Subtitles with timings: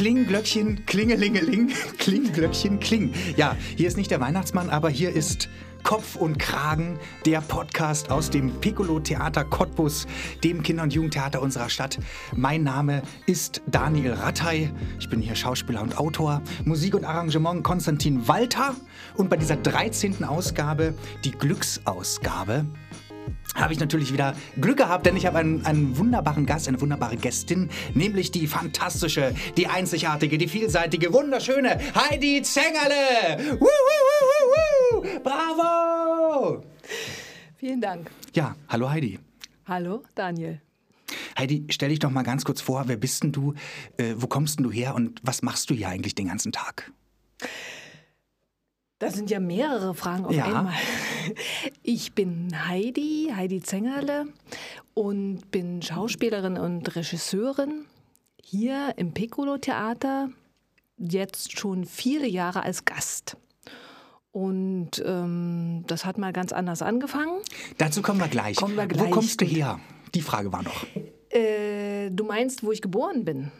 [0.00, 3.12] Kling, Glöckchen, Klingelingeling, Kling, Glöckchen, Kling.
[3.36, 5.50] Ja, hier ist nicht der Weihnachtsmann, aber hier ist
[5.82, 10.06] Kopf und Kragen, der Podcast aus dem Piccolo Theater Cottbus,
[10.42, 11.98] dem Kinder- und Jugendtheater unserer Stadt.
[12.34, 14.70] Mein Name ist Daniel Rattay.
[14.98, 16.40] Ich bin hier Schauspieler und Autor.
[16.64, 18.74] Musik und Arrangement Konstantin Walter.
[19.16, 20.24] Und bei dieser 13.
[20.24, 22.64] Ausgabe, die Glücksausgabe,
[23.54, 27.16] habe ich natürlich wieder Glück gehabt, denn ich habe einen, einen wunderbaren Gast, eine wunderbare
[27.16, 33.58] Gästin, nämlich die fantastische, die einzigartige, die vielseitige, wunderschöne Heidi Zengerle.
[33.58, 36.64] Woo, woo, woo, woo, Bravo!
[37.56, 38.10] Vielen Dank.
[38.34, 39.18] Ja, hallo Heidi.
[39.66, 40.60] Hallo, Daniel.
[41.38, 43.54] Heidi, stell dich doch mal ganz kurz vor, wer bist denn du,
[43.96, 46.92] äh, wo kommst denn du her und was machst du hier eigentlich den ganzen Tag?
[49.00, 50.44] Das sind ja mehrere Fragen auf Ja.
[50.44, 50.74] einmal.
[51.82, 54.26] Ich bin Heidi, Heidi Zengerle
[54.94, 57.86] und bin Schauspielerin und Regisseurin
[58.42, 60.28] hier im Piccolo Theater,
[60.98, 63.36] jetzt schon viele Jahre als Gast.
[64.32, 67.40] Und ähm, das hat mal ganz anders angefangen.
[67.78, 68.56] Dazu kommen wir gleich.
[68.56, 69.80] Kommen wir Wo gleich, kommst du her?
[70.14, 70.84] Die Frage war noch.
[71.30, 73.50] Äh, du meinst, wo ich geboren bin?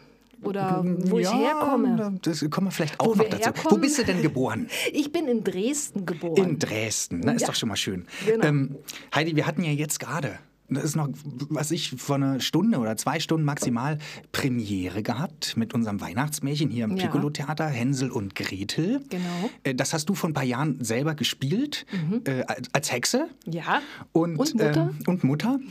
[0.43, 2.17] Oder wo ich ja, herkomme?
[2.21, 3.39] Das kommen wir vielleicht auch Wo noch dazu.
[3.39, 3.81] Wo herkommen?
[3.81, 4.67] bist du denn geboren?
[4.93, 6.35] Ich bin in Dresden geboren.
[6.37, 7.33] In Dresden, ne?
[7.35, 7.47] ist Ja.
[7.47, 8.05] doch schon mal schön.
[8.25, 8.45] Genau.
[8.45, 8.75] Ähm,
[9.13, 11.09] Heidi, wir hatten ja jetzt gerade, das ist noch,
[11.49, 13.97] was ich, vor einer Stunde oder zwei Stunden maximal
[14.31, 17.03] Premiere gehabt mit unserem Weihnachtsmärchen hier im Ja.
[17.05, 19.01] Piccolo-Theater, Hänsel und Gretel.
[19.09, 19.49] Genau.
[19.63, 21.85] Äh, Das hast du vor ein paar Jahren selber gespielt,
[22.25, 23.27] äh, als- Hexe.
[23.45, 23.81] ja.
[24.11, 24.89] Und, Und Mutter?
[24.91, 25.59] Ähm, und Mutter.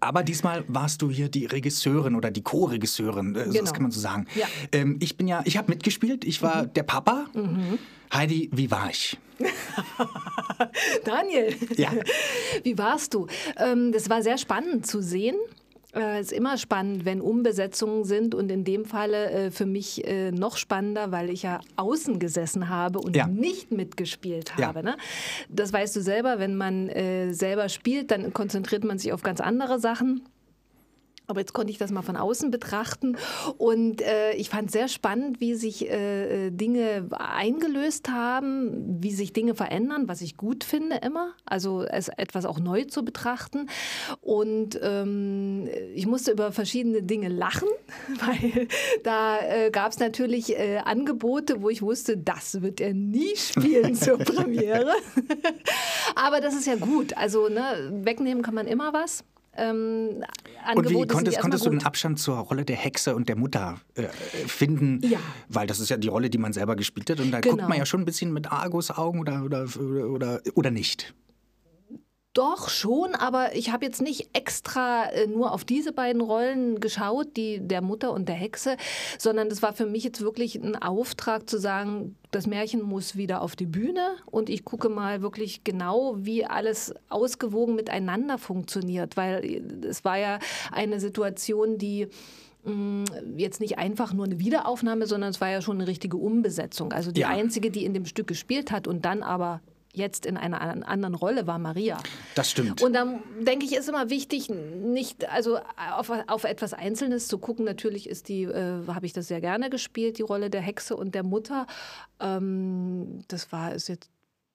[0.00, 3.72] Aber diesmal warst du hier die Regisseurin oder die Co-Regisseurin, äh, so- das Genau.
[3.72, 4.26] kann man so sagen.
[4.34, 4.46] Ja.
[4.72, 7.26] Ähm, ich bin ja, ich habe mitgespielt, ich war der Papa.
[8.12, 9.18] Heidi, wie war ich?
[11.04, 11.90] Daniel, Ja.
[12.62, 13.26] wie warst du?
[13.56, 15.36] Ähm, das war sehr spannend zu sehen.
[15.98, 20.30] Es ist immer spannend, wenn Umbesetzungen sind und in dem Falle äh, für mich äh,
[20.30, 23.26] noch spannender, weil ich ja außen gesessen habe und Ja.
[23.26, 24.66] nicht mitgespielt Ja.
[24.68, 24.82] habe.
[24.82, 24.96] Ne?
[25.48, 29.40] Das weißt du selber, wenn man äh, selber spielt, dann konzentriert man sich auf ganz
[29.40, 30.22] andere Sachen.
[31.26, 33.16] Aber jetzt konnte ich das mal von außen betrachten
[33.58, 39.32] und äh, ich fand sehr spannend, wie sich äh, äh, Dinge eingelöst haben, wie sich
[39.32, 41.32] Dinge verändern, was ich gut finde immer.
[41.44, 43.68] Also es etwas auch neu zu betrachten.
[44.20, 47.68] Und ähm, ich musste über verschiedene Dinge lachen,
[48.24, 48.68] weil
[49.02, 53.94] da äh, gab es natürlich äh, Angebote, wo ich wusste, das wird er nie spielen
[53.96, 54.92] zur Premiere.
[56.14, 57.16] Aber das ist ja gut.
[57.16, 59.24] Also ne, wegnehmen kann man immer was.
[59.56, 60.22] Ähm,
[60.74, 64.04] Und wie konntest, konntest du den Abstand zur Rolle der Hexe und der Mutter äh,
[64.46, 65.00] finden?
[65.02, 65.18] Ja.
[65.48, 67.20] Weil das ist ja die Rolle, die man selber gespielt hat.
[67.20, 67.56] Und da Genau.
[67.56, 71.14] guckt man ja schon ein bisschen mit Argusaugen oder, oder, oder, oder nicht.
[72.36, 77.34] Doch schon, aber ich habe jetzt nicht extra äh, nur auf diese beiden Rollen geschaut,
[77.34, 78.76] die der Mutter und der Hexe,
[79.16, 83.40] sondern das war für mich jetzt wirklich ein Auftrag zu sagen, das Märchen muss wieder
[83.40, 89.42] auf die Bühne und ich gucke mal wirklich genau, wie alles ausgewogen miteinander funktioniert, weil
[89.42, 90.38] äh, es war ja
[90.72, 92.08] eine Situation, die
[92.64, 93.04] mh,
[93.38, 96.92] jetzt nicht einfach nur eine Wiederaufnahme, sondern es war ja schon eine richtige Umbesetzung.
[96.92, 97.28] Also die Ja.
[97.28, 99.62] einzige, die in dem Stück gespielt hat und dann aber
[99.96, 101.98] jetzt in einer an- anderen Rolle war Maria.
[102.34, 102.82] Das stimmt.
[102.82, 105.58] Und dann denke ich, ist immer wichtig, nicht also
[105.96, 107.64] auf, auf etwas Einzelnes zu gucken.
[107.64, 111.14] Natürlich ist die, äh, habe ich das sehr gerne gespielt, die Rolle der Hexe und
[111.14, 111.66] der Mutter.
[112.20, 114.10] Ähm, das war ist jetzt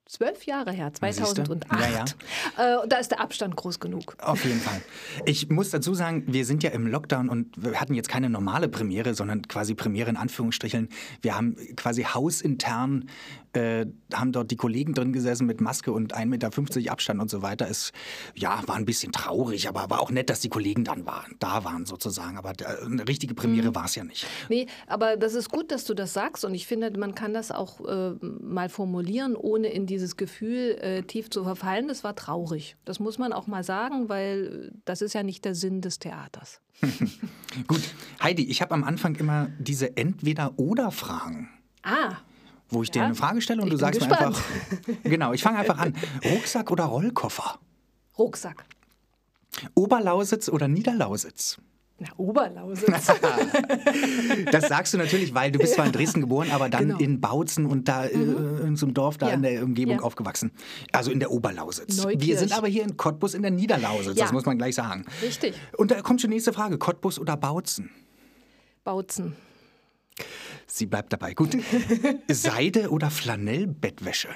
[0.06, 1.22] zwölf Jahre her, siehste.
[1.24, 2.16] 2008.
[2.58, 4.14] Ja, Äh, und da ist der Abstand groß genug.
[4.20, 4.82] Auf jeden Fall.
[5.24, 8.68] Ich muss dazu sagen, wir sind ja im Lockdown und wir hatten jetzt keine normale
[8.68, 10.88] Premiere, sondern quasi Premiere in Anführungsstrichen.
[11.22, 13.08] Wir haben quasi hausintern,
[13.54, 17.42] äh, haben dort die Kollegen drin gesessen mit Maske und 1,50 Meter Abstand und so
[17.42, 17.68] weiter.
[17.68, 17.92] Es
[18.34, 21.64] ja, war ein bisschen traurig, aber war auch nett, dass die Kollegen dann waren, da
[21.64, 22.36] waren sozusagen.
[22.38, 23.74] Aber äh, eine richtige Premiere Mhm.
[23.74, 24.26] war es ja nicht.
[24.48, 27.50] Nee, aber das ist gut, dass du das sagst und ich finde, man kann das
[27.50, 31.88] auch äh, mal formulieren, ohne in dieses Gefühl äh, tief zu verfallen.
[31.88, 32.76] Das war traurig.
[32.84, 36.60] Das muss man auch mal sagen, weil das ist ja nicht der Sinn des Theaters.
[37.68, 37.82] Gut,
[38.22, 41.48] Heidi, ich habe am Anfang immer diese Entweder-Oder-Fragen.
[41.82, 42.16] Ah,
[42.72, 44.36] Wo ich dir Ja, eine Frage stelle und du sagst mir gespannt.
[44.36, 45.02] einfach.
[45.04, 45.94] Genau, ich fange einfach an.
[46.24, 47.58] Rucksack oder Rollkoffer?
[48.18, 48.64] Rucksack.
[49.74, 51.58] Oberlausitz oder Niederlausitz?
[51.98, 52.90] Na, Oberlausitz.
[54.50, 56.98] Das sagst du natürlich, weil du bist zwar in Dresden geboren, aber dann Genau.
[56.98, 59.34] in Bautzen und da äh, in so einem Dorf da Ja.
[59.34, 60.02] in der Umgebung Ja.
[60.02, 60.50] aufgewachsen.
[60.92, 61.98] Also in der Oberlausitz.
[61.98, 62.38] Wir Neukirch.
[62.38, 64.24] sind aber hier in Cottbus in der Niederlausitz, Ja.
[64.24, 65.04] das muss man gleich sagen.
[65.22, 65.54] Richtig.
[65.76, 66.78] Und da kommt schon die nächste Frage.
[66.78, 67.90] Cottbus oder Bautzen?
[68.84, 69.36] Bautzen.
[70.72, 71.34] Sie bleibt dabei.
[71.34, 71.54] Gut.
[72.28, 74.30] Seide oder Flanellbettwäsche?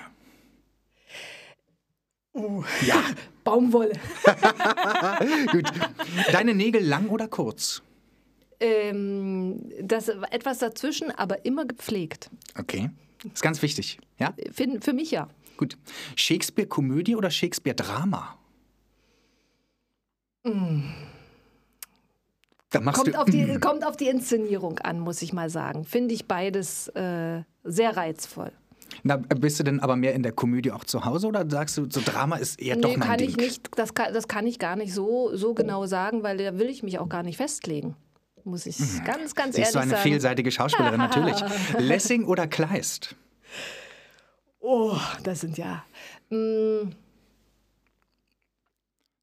[2.87, 3.03] Ja,
[3.45, 3.95] Baumwolle.
[5.53, 5.65] gut.
[6.33, 7.81] Deine Nägel lang oder kurz?
[8.61, 12.31] Ähm, das etwas dazwischen, aber immer gepflegt.
[12.59, 12.91] Okay.
[13.33, 13.99] Ist ganz wichtig.
[14.19, 14.35] Ja?
[14.53, 15.29] Für, für mich ja.
[15.57, 15.79] Gut.
[16.17, 18.37] Shakespeare-Komödie oder Shakespeare-Drama?
[20.45, 21.16] Machst
[22.81, 25.85] Kommt auf, die, kommt auf die Inszenierung an, muss ich mal sagen.
[25.85, 28.53] Finde ich beides äh, sehr reizvoll.
[29.03, 31.87] Na, bist du denn aber mehr in der Komödie auch zu Hause oder sagst du,
[31.91, 33.29] so Drama ist eher doch nee, mein kann Ding?
[33.29, 36.59] ich nicht, das kann, das kann ich gar nicht so, so genau sagen, weil da
[36.59, 37.97] will ich mich auch gar nicht festlegen.
[38.45, 39.57] Muss ich ganz, ganz Mhm.
[39.57, 40.03] Siehst ehrlich du eine sagen.
[40.03, 41.37] vielseitige Schauspielerin, natürlich.
[41.79, 43.17] Lessing oder Kleist?
[44.61, 45.85] Oh, das sind ja.
[46.31, 46.91] mm,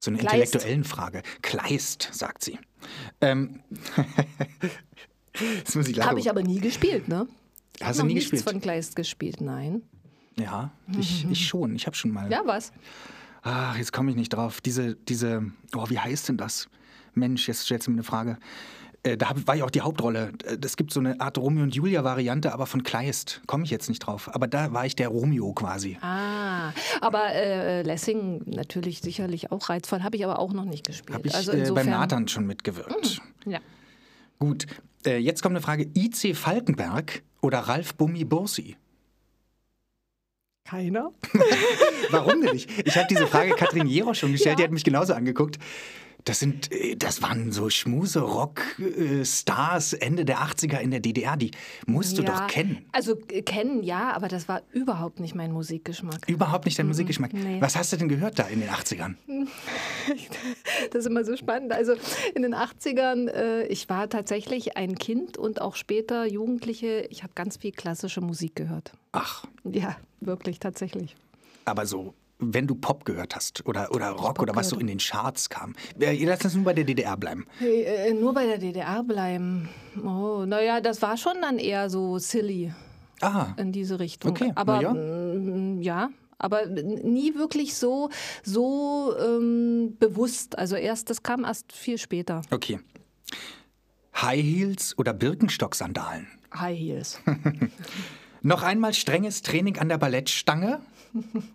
[0.04, 0.54] So eine Kleist.
[0.54, 1.24] intellektuellen Frage.
[1.42, 2.60] Kleist, sagt sie.
[3.22, 3.62] Ähm,
[5.64, 6.10] das muss ich lachen.
[6.10, 7.26] Habe ich aber nie gespielt, ne?
[7.82, 8.52] Hast du nie nichts gespielt?
[8.52, 9.82] von Kleist gespielt, nein.
[10.38, 11.74] Ja, ich, ich schon.
[11.78, 12.30] Ich habe schon mal.
[12.30, 12.74] Ja, was?
[13.44, 14.60] Ach, jetzt komme ich nicht drauf.
[14.60, 16.68] Diese, diese, oh, wie heißt denn das?
[17.14, 18.40] Mensch, jetzt stellst du mir eine Frage.
[19.04, 20.32] Äh, da war ich auch die Hauptrolle.
[20.46, 23.42] Äh, Es gibt so eine Art Romeo und Julia-Variante, aber von Kleist.
[23.48, 24.34] Komme ich jetzt nicht drauf.
[24.34, 25.98] Aber da war ich der Romeo quasi.
[26.02, 26.72] Ah,
[27.02, 31.14] aber äh, Lessing natürlich sicherlich auch reizvoll, habe ich aber auch noch nicht gespielt.
[31.14, 33.22] Habe ich also äh, beim insofern, Nathan schon mitgewirkt.
[33.46, 33.60] Ja.
[34.40, 34.66] Gut,
[35.06, 35.90] äh, jetzt kommt eine Frage.
[35.96, 36.34] I.C.
[36.34, 38.78] Falkenberg oder Ralf Bummi Bursi?
[40.66, 41.12] Keiner?
[42.10, 42.70] Warum denn nicht?
[42.88, 45.60] Ich habe diese Frage Katrin Jero schon gestellt, die hat mich genauso angeguckt.
[46.26, 51.38] Das sind, äh, das waren so Schmuse-Rock-Stars Ende der 80er in der DDR.
[51.38, 51.52] Die
[51.86, 52.86] musst du doch kennen.
[52.92, 56.28] Also äh, kennen, ja, aber das war überhaupt nicht mein Musikgeschmack.
[56.28, 57.34] Überhaupt nicht dein Musikgeschmack.
[57.34, 57.62] nee.
[57.62, 59.16] Was hast du denn gehört da in den 80ern?
[60.92, 61.72] Das ist immer so spannend.
[61.72, 61.94] Also
[62.36, 67.08] in den 80ern, äh, ich war tatsächlich ein Kind und auch später Jugendliche.
[67.10, 68.92] Ich habe ganz viel klassische Musik gehört.
[69.12, 71.16] Ach, Ja, wirklich, tatsächlich.
[71.66, 72.14] aber so,
[72.52, 74.82] wenn du Pop gehört hast oder, oder Rock Pop oder was so gehört.
[74.82, 75.76] in den Charts kam.
[76.00, 77.46] Äh, lass uns nur bei der DDR bleiben.
[77.62, 79.70] Äh, nur bei der DDR bleiben.
[80.04, 82.74] Oh, naja, das war schon dann eher so silly
[83.22, 84.32] Ah, in diese Richtung.
[84.32, 84.94] Okay, aber ja.
[84.94, 86.10] mm, ja,
[86.40, 88.10] aber nie wirklich so,
[88.44, 90.58] so ähm, bewusst.
[90.58, 92.42] Also erst, das kam erst viel später.
[92.52, 92.80] okay.
[94.22, 96.28] High Heels oder Birkenstock-Sandalen?
[96.54, 97.20] High Heels.
[98.42, 100.82] Noch einmal strenges Training an der Ballettstange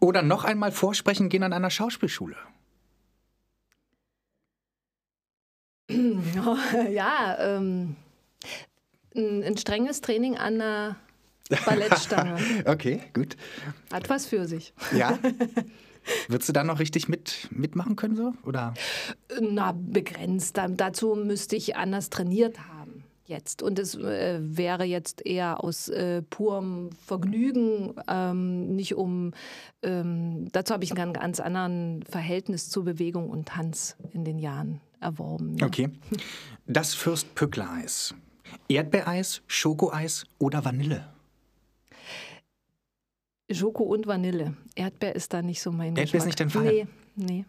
[0.01, 2.37] oder noch einmal vorsprechen gehen an einer Schauspielschule?
[6.91, 7.97] ja, ähm,
[9.17, 10.97] ein, ein strenges Training an der
[11.65, 12.37] Ballettstange.
[12.67, 13.37] Okay, gut.
[13.93, 14.75] Hat was für sich.
[14.95, 15.19] Ja.
[16.29, 18.33] Würdest du da noch richtig mit, mitmachen können so?
[18.45, 18.75] Oder?
[19.41, 20.57] Na, begrenzt.
[20.57, 22.78] Da- Dazu müsste ich anders trainiert haben
[23.29, 23.63] jetzt.
[23.63, 29.33] Und es äh, wäre jetzt eher aus äh, purem Vergnügen, ähm, nicht um.
[29.83, 34.81] Ähm, dazu habe ich ein ganz anderen Verhältnis zu Bewegung und Tanz in den Jahren
[35.01, 35.57] erworben.
[35.59, 35.67] ja.
[35.67, 35.91] Okay.
[36.67, 38.15] Das Fürst-Pückler-Eis.
[38.69, 41.07] Erdbeereis, Schokoeis oder Vanille?
[43.51, 44.55] Schoko und Vanille.
[44.75, 46.27] Erdbeer ist da nicht so mein Erdbeer ist Geschmack.
[46.27, 46.65] nicht dein Fall?
[46.65, 47.45] Nee, nee.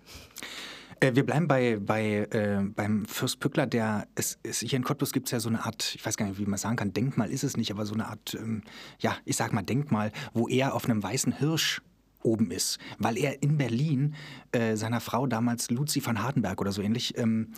[1.00, 5.12] Äh, wir bleiben bei, bei, äh, beim Fürst Pückler, der es, es, hier in Cottbus
[5.12, 7.29] gibt es ja so eine Art, ich weiß gar nicht, wie man sagen kann, Denkmal
[7.29, 8.63] ist es nicht, aber so eine Art, ähm,
[9.00, 11.82] ja, ich sag mal Denkmal, wo er auf einem weißen Hirsch
[12.22, 14.15] oben ist, weil er in Berlin
[14.51, 17.53] äh, seiner Frau damals Luzi van Hardenberg oder so ähnlich ähm,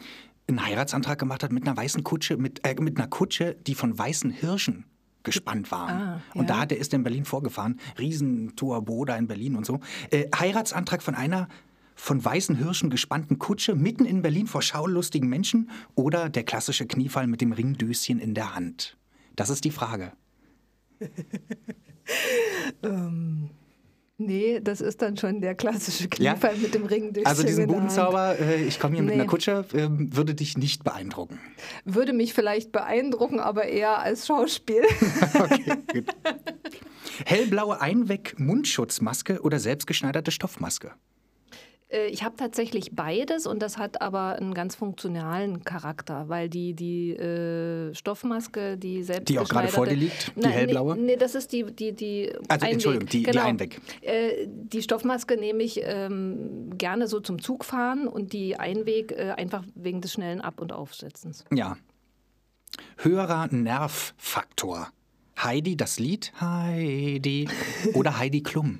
[0.47, 3.97] einen Heiratsantrag gemacht hat mit einer weißen Kutsche, mit, äh, mit einer Kutsche, die von
[3.97, 4.85] weißen Hirschen
[5.23, 6.01] gespannt waren.
[6.01, 9.65] Ah, Und da hat er ist er in Berlin vorgefahren, Riesentourbo da in Berlin und
[9.65, 9.79] so.
[10.09, 11.47] Äh, Heiratsantrag von einer
[11.95, 17.27] von weißen Hirschen gespannten Kutsche mitten in Berlin vor schaulustigen Menschen oder der klassische Kniefall
[17.27, 18.97] mit dem Ringdöschen in der Hand?
[19.35, 20.13] Das ist die Frage.
[24.17, 26.33] Nee, das ist dann schon der klassische Ja?
[26.35, 29.21] Kniefall mit dem Ring durch Also diesen Budenzauber, äh, ich komme hier mit Nee.
[29.21, 31.39] einer Kutsche, ähm, würde dich nicht beeindrucken.
[31.85, 34.83] Würde mich vielleicht beeindrucken, aber eher als Schauspiel.
[35.33, 36.05] Okay, gut.
[37.25, 40.91] Hellblaue Einweg-Mundschutzmaske oder selbstgeschneiderte Stoffmaske?
[41.91, 46.73] Äh, Ich habe tatsächlich beides und das hat aber einen ganz funktionalen Charakter, weil die,
[46.73, 50.95] die äh, Stoffmaske, die selbst Die auch gerade vor dir liegt, die Nein, hellblaue?
[50.95, 52.71] Nee, nee, das ist die, die, die Also, Einweg.
[52.73, 53.43] Entschuldigung, die- die genau.
[53.45, 53.81] Einweg.
[54.01, 59.63] Äh, die Stoffmaske nehme ich ähm, gerne so zum Zugfahren und die Einweg äh, einfach
[59.75, 61.45] wegen des schnellen Ab- und Aufsetzens.
[61.53, 61.77] Ja.
[62.97, 64.89] Höherer Nervfaktor.
[65.41, 67.49] Heidi, das Lied Heidi
[67.93, 68.79] oder Heidi Klum?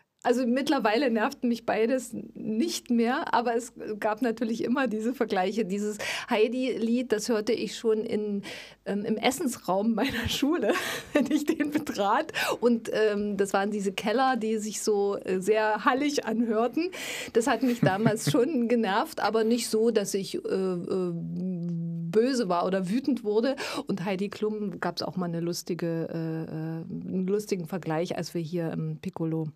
[0.23, 5.65] Also mittlerweile nervt mich beides nicht mehr, aber es gab natürlich immer diese Vergleiche.
[5.65, 5.97] Dieses
[6.29, 8.43] Heidi-Lied, das hörte ich schon in,
[8.85, 10.73] ähm, im Essensraum meiner Schule,
[11.13, 12.33] wenn ich den betrat.
[12.59, 16.91] Und ähm, das waren diese Keller, die sich so äh, sehr hallig anhörten.
[17.33, 22.67] Das hat mich damals schon genervt, aber nicht so, dass ich äh, äh, böse war
[22.67, 23.55] oder wütend wurde.
[23.87, 28.35] Und Heidi Klum gab es auch mal eine lustige, äh, äh, einen lustigen Vergleich, als
[28.35, 29.47] wir hier im Piccolo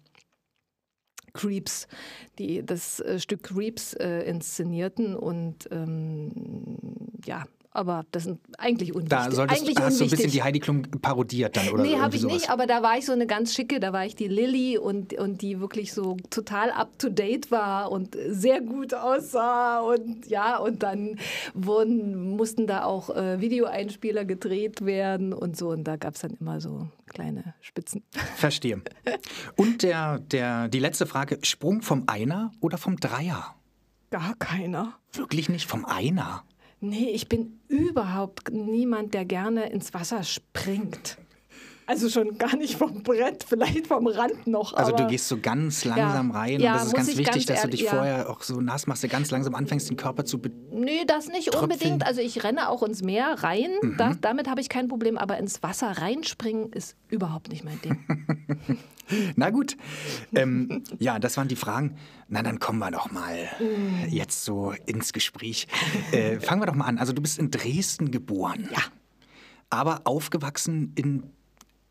[1.36, 1.88] Creeps,
[2.39, 5.15] die das äh, Stück Creeps äh, inszenierten.
[5.15, 6.32] Und ähm,
[7.25, 9.10] ja, aber das sind eigentlich unwichtig.
[9.10, 10.32] Da solltest, eigentlich hast du ein bisschen unwichtig.
[10.32, 11.84] die Heidi Klum parodiert dann, oder?
[11.84, 12.34] Nee, habe ich sowas.
[12.34, 15.13] nicht, aber da war ich so eine ganz schicke, da war ich die Lilly und,
[15.13, 20.58] und die wirklich so total up to date war und sehr gut aussah und ja,
[20.58, 21.20] und dann
[21.53, 26.38] wurden, mussten da auch äh, Videoeinspieler gedreht werden und so und da gab es dann
[26.39, 28.03] immer so kleine Spitzen.
[28.36, 28.82] Verstehe.
[29.55, 33.55] Und der, der, die letzte Frage: Sprung vom Einer oder vom Dreier?
[34.12, 34.94] Gar keiner.
[35.13, 36.44] Wirklich nicht vom Einer.
[36.79, 41.17] Nee, ich bin überhaupt niemand, der gerne ins Wasser springt.
[41.88, 44.74] Also schon gar nicht vom Brett, vielleicht vom Rand noch.
[44.74, 47.46] Also du gehst so ganz langsam rein Ja, und das ist ganz ich wichtig, ganz
[47.46, 47.92] dass du dich ja.
[47.92, 51.51] vorher auch so nass machst, du ganz langsam anfängst, den Körper zu Nee, das nicht
[51.51, 51.72] Tröpfeln.
[51.72, 52.06] unbedingt.
[52.08, 53.98] Also ich renne auch ins Meer rein, Mhm.
[53.98, 57.98] da, damit habe ich kein Problem, aber ins Wasser reinspringen ist überhaupt nicht mein Ding.
[59.36, 59.77] Na gut.
[60.34, 61.98] Ähm, ja, das waren die Fragen.
[62.27, 63.38] Na, dann kommen wir doch mal
[64.10, 65.68] jetzt so ins Gespräch.
[66.12, 66.98] Äh, fangen wir doch mal an.
[66.98, 68.68] Also du bist in Dresden geboren.
[68.72, 68.82] Ja.
[69.70, 71.24] Aber aufgewachsen in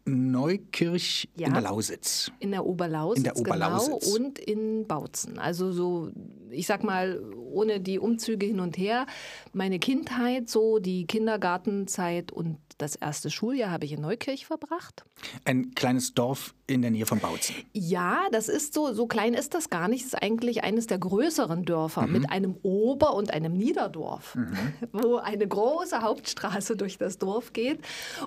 [0.07, 1.49] Neukirch Ja.
[1.49, 2.31] in der Lausitz.
[2.41, 4.05] In der Oberlausitz, In der Oberlausitz.
[4.13, 5.39] genau, und in Bautzen.
[5.39, 6.11] Also so,
[6.51, 9.07] ich sag mal, ohne die Umzüge hin und her,
[9.53, 15.05] meine Kindheit, so die Kindergartenzeit und das erste Schuljahr habe ich in Neukirch verbracht.
[15.45, 17.55] Ein kleines Dorf in der Nähe von Bautzen.
[17.73, 20.01] Ja, das ist so, so klein ist das gar nicht.
[20.01, 24.37] Es ist eigentlich eines der größeren Dörfer mit einem Ober- und einem Niederdorf,
[24.93, 27.79] wo eine große Hauptstraße durch das Dorf geht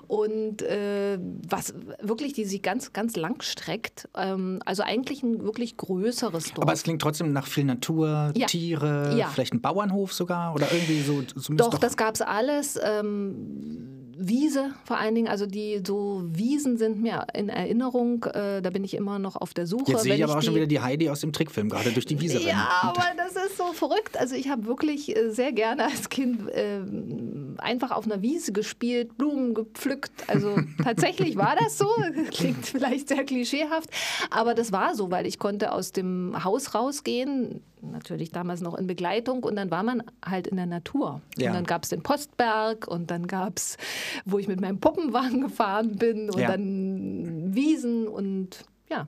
[0.06, 1.67] und äh, was
[2.00, 4.08] wirklich, die sich ganz, ganz lang streckt.
[4.16, 6.62] Ähm, also eigentlich ein wirklich größeres Dorf.
[6.62, 8.46] Aber es klingt trotzdem nach viel Natur, Ja.
[8.46, 9.28] Tiere, Ja.
[9.28, 11.22] vielleicht ein Bauernhof sogar oder irgendwie so.
[11.22, 12.78] Zumindest Doch, das gab es alles.
[12.82, 18.24] Ähm, Wiese vor allen Dingen, also die so Wiesen sind mir in Erinnerung.
[18.24, 19.92] Äh, da bin ich immer noch auf der Suche.
[19.92, 22.20] Jetzt sehe ich aber auch schon wieder die Heidi aus dem Trickfilm, gerade durch die
[22.20, 22.48] Wiese rennen.
[22.48, 24.18] Ja, aber das ist so verrückt.
[24.18, 26.80] Also ich habe wirklich äh, sehr gerne als Kind äh,
[27.58, 30.10] einfach auf einer Wiese gespielt, Blumen gepflückt.
[30.26, 31.86] Also tatsächlich war das so.
[32.30, 33.90] Klingt vielleicht sehr klischeehaft,
[34.30, 38.86] aber das war so, weil ich konnte aus dem Haus rausgehen, natürlich damals noch in
[38.86, 41.20] Begleitung und dann war man halt in der Natur.
[41.36, 41.50] Ja.
[41.50, 43.76] Und dann gab es den Postberg und dann gab es,
[44.24, 46.48] wo ich mit meinem Puppenwagen gefahren bin und Ja.
[46.48, 49.06] dann Wiesen und ja.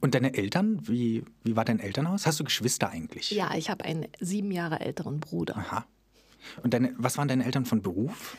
[0.00, 2.26] Und deine Eltern, wie, wie war dein Elternhaus?
[2.26, 3.30] Hast du Geschwister eigentlich?
[3.30, 5.56] Ja, ich habe einen sieben Jahre älteren Bruder.
[5.56, 5.84] Aha.
[6.62, 8.36] Und deine, was waren deine Eltern von Beruf?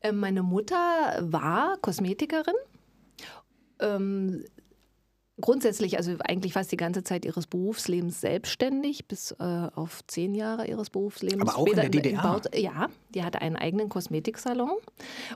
[0.00, 2.54] Äh, Meine Mutter war Kosmetikerin.
[3.80, 4.44] Ähm,
[5.40, 10.66] grundsätzlich, also eigentlich fast die ganze Zeit ihres Berufslebens selbstständig, bis äh, auf zehn Jahre
[10.66, 11.42] ihres Berufslebens.
[11.42, 12.22] Aber auch in der in DDR?
[12.22, 14.72] Baut- ja, die hatte einen eigenen Kosmetiksalon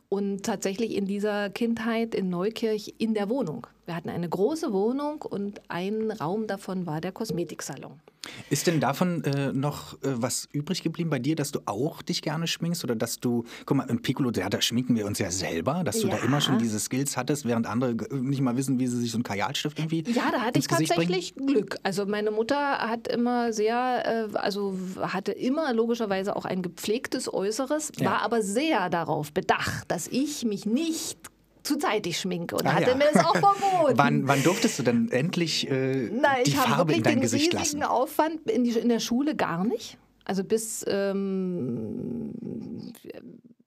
[0.08, 3.66] und tatsächlich in dieser Kindheit in Neukirch in der Wohnung.
[3.84, 8.00] Wir hatten eine große Wohnung und ein Raum davon war der Kosmetiksalon.
[8.48, 12.22] Ist denn davon äh, noch äh, was übrig geblieben bei dir, dass du auch dich
[12.22, 15.32] gerne schminkst oder dass du, guck mal, im Piccolo, ja, da schminken wir uns ja
[15.32, 16.22] selber, dass du da Ja.
[16.22, 19.16] immer schon diese Skills hattest, während andere g- nicht mal wissen, wie sie sich so
[19.16, 21.10] einen Kajalstift irgendwie Ja, da hatte ich Gesicht bringen?
[21.10, 21.78] tatsächlich Glück.
[21.82, 27.90] Also meine Mutter hat immer sehr, äh, also hatte immer logischerweise auch ein gepflegtes Äußeres,
[27.98, 28.12] Ja.
[28.12, 31.18] war aber sehr darauf bedacht, dass ich mich nicht
[31.62, 32.96] zu zeitig schminke und Ah, hatte ja.
[32.96, 33.92] mir das auch verboten.
[33.98, 37.12] Wann, wann durftest du denn endlich äh, Nein, die ich habe Farbe wirklich in dein
[37.16, 37.92] den Gesicht riesigen lassen?
[37.92, 39.98] Aufwand in, die, in der Schule gar nicht.
[40.24, 42.32] Also bis, ähm,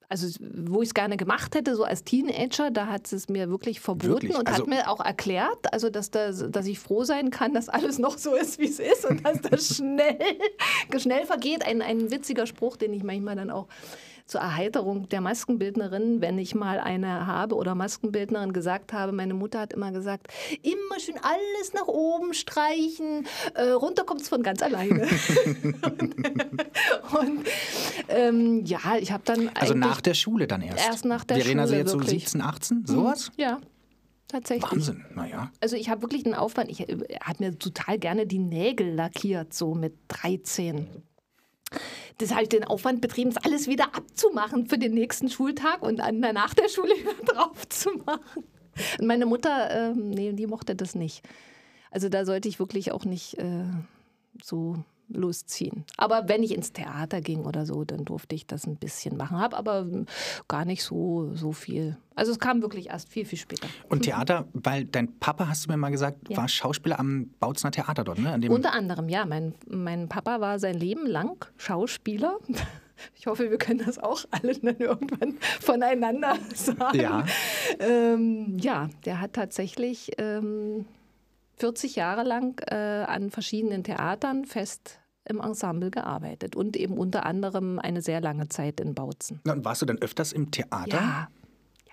[0.08, 0.26] also
[0.66, 4.08] wo ich es gerne gemacht hätte, so als Teenager, da hat es mir wirklich verboten
[4.12, 4.36] Wirklich?
[4.38, 7.68] und Also- hat mir auch erklärt, also dass, das, dass ich froh sein kann, dass
[7.68, 10.18] alles noch so ist, wie es ist und dass das schnell,
[10.98, 11.66] schnell vergeht.
[11.66, 13.66] Ein, ein witziger Spruch, den ich manchmal dann auch
[14.26, 19.60] zur Erheiterung der Maskenbildnerin, wenn ich mal eine habe oder Maskenbildnerin gesagt habe, meine Mutter
[19.60, 20.28] hat immer gesagt,
[20.62, 25.02] immer schön alles nach oben streichen, äh, runter kommt es von ganz alleine.
[27.20, 27.46] und
[28.08, 30.86] ähm, ja, ich habe dann Also nach der Schule dann erst?
[30.86, 32.24] erst nach der Wir reden also Schule jetzt so wirklich.
[32.24, 33.30] 17, 18, sowas?
[33.36, 33.60] ja,
[34.26, 34.70] tatsächlich.
[34.70, 35.52] Wahnsinn, naja.
[35.60, 39.54] Also ich habe wirklich den Aufwand, ich äh, habe mir total gerne die Nägel lackiert,
[39.54, 40.88] so mit 13.
[42.18, 45.98] Das habe ich den Aufwand betrieben, das alles wieder abzumachen für den nächsten Schultag und
[45.98, 48.44] dann nach der Schule wieder drauf zu machen.
[48.98, 51.22] Und meine Mutter, ähm, nee, die mochte das nicht.
[51.90, 53.64] Also da sollte ich wirklich auch nicht äh,
[54.42, 54.76] so
[55.08, 55.84] losziehen.
[55.96, 59.38] Aber wenn ich ins Theater ging oder so, dann durfte ich das ein bisschen machen.
[59.38, 59.86] Habe aber
[60.48, 61.96] gar nicht so, so viel.
[62.14, 63.68] Also es kam wirklich erst viel, viel später.
[63.88, 66.36] Und Theater, weil dein Papa, hast du mir mal gesagt, ja.
[66.36, 68.38] war Schauspieler am Bautzner Theater dort, ne?
[68.48, 69.26] Unter anderem, ja.
[69.26, 72.38] Mein, mein Papa war sein Leben lang Schauspieler.
[73.14, 76.98] Ich hoffe, wir können das auch alle dann irgendwann voneinander sagen.
[76.98, 77.26] Ja,
[77.78, 80.86] ähm, ja der hat tatsächlich ähm,
[81.56, 87.78] 40 Jahre lang äh, an verschiedenen Theatern fest im Ensemble gearbeitet und eben unter anderem
[87.78, 89.40] eine sehr lange Zeit in Bautzen.
[89.44, 90.96] und warst du dann öfters im Theater?
[90.96, 91.28] Ja,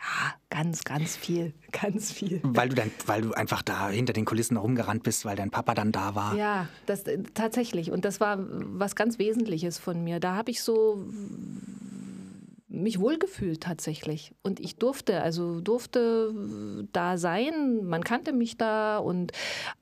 [0.03, 2.41] ja, ganz, ganz viel, ganz viel.
[2.43, 5.74] Weil du dann, weil du einfach da hinter den Kulissen rumgerannt bist, weil dein Papa
[5.74, 6.36] dann da war.
[6.36, 7.91] Ja, das äh, tatsächlich.
[7.91, 10.20] Und das war was ganz Wesentliches von mir.
[10.20, 11.05] Da habe ich so
[12.74, 14.34] mich wohlgefühlt tatsächlich.
[14.42, 16.34] Und ich durfte, also durfte
[16.92, 19.32] da sein, man kannte mich da und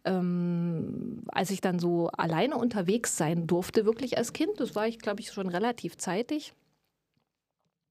[0.03, 4.99] ähm, als ich dann so alleine unterwegs sein durfte, wirklich als Kind, das war ich,
[4.99, 6.53] glaube ich, schon relativ zeitig,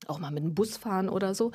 [0.06, 1.50] auch mal mit dem Bus fahren oder so,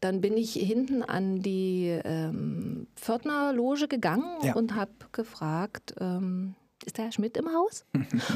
[0.00, 4.54] dann bin ich hinten an die ähm, Pförtnerloge gegangen ja.
[4.54, 6.54] und habe gefragt, ähm,
[6.86, 7.84] ist der Herr Schmidt im Haus?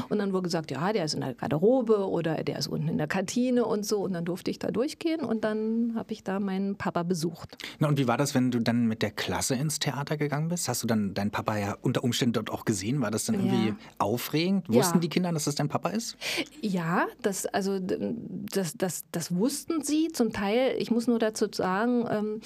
[0.09, 2.97] und dann wurde gesagt, ja, der ist in der Garderobe oder der ist unten in
[2.97, 3.99] der Kantine und so.
[3.99, 7.57] Und dann durfte ich da durchgehen und dann habe ich da meinen Papa besucht.
[7.79, 10.67] Na, und wie war das, wenn du dann mit der Klasse ins Theater gegangen bist?
[10.67, 13.01] Hast du dann deinen Papa ja unter Umständen dort auch gesehen?
[13.01, 13.75] War das dann irgendwie ja.
[13.97, 14.67] aufregend?
[14.69, 15.01] Wussten ja.
[15.01, 16.17] die Kinder, dass das dein Papa ist?
[16.61, 20.75] Ja, das, also, das, das, das wussten sie zum Teil.
[20.77, 22.41] Ich muss nur dazu sagen, ähm,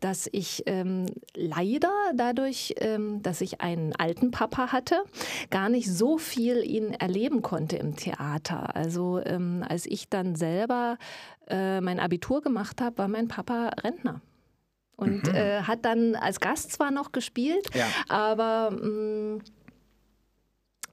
[0.00, 5.02] dass ich ähm, leider dadurch, ähm, dass ich einen alten Papa hatte,
[5.50, 8.74] gar nicht so viel ihn erleben konnte im Theater.
[8.76, 10.98] Also ähm, als ich dann selber
[11.48, 14.20] äh, mein Abitur gemacht habe, war mein Papa Rentner.
[14.96, 15.34] Und mhm.
[15.34, 17.86] äh, hat dann als Gast zwar noch gespielt, ja.
[18.08, 19.38] aber mh, mm,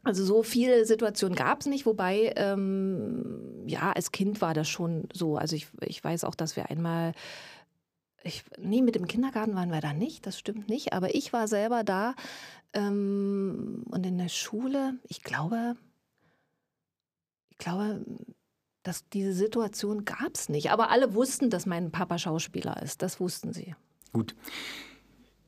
[0.05, 5.10] also so viele Situationen gab es nicht, wobei ähm, ja, als Kind war das schon
[5.12, 5.36] so.
[5.36, 7.13] Also ich, ich weiß auch, dass wir einmal
[8.25, 11.47] ich, nee, mit dem Kindergarten waren wir da nicht, das stimmt nicht, aber ich war
[11.47, 12.15] selber da
[12.73, 15.75] ähm, und in der Schule, ich glaube,
[17.49, 18.03] ich glaube,
[18.83, 20.71] dass diese Situation gab es nicht.
[20.71, 23.75] Aber alle wussten, dass mein Papa Schauspieler ist, das wussten sie.
[24.13, 24.35] Gut.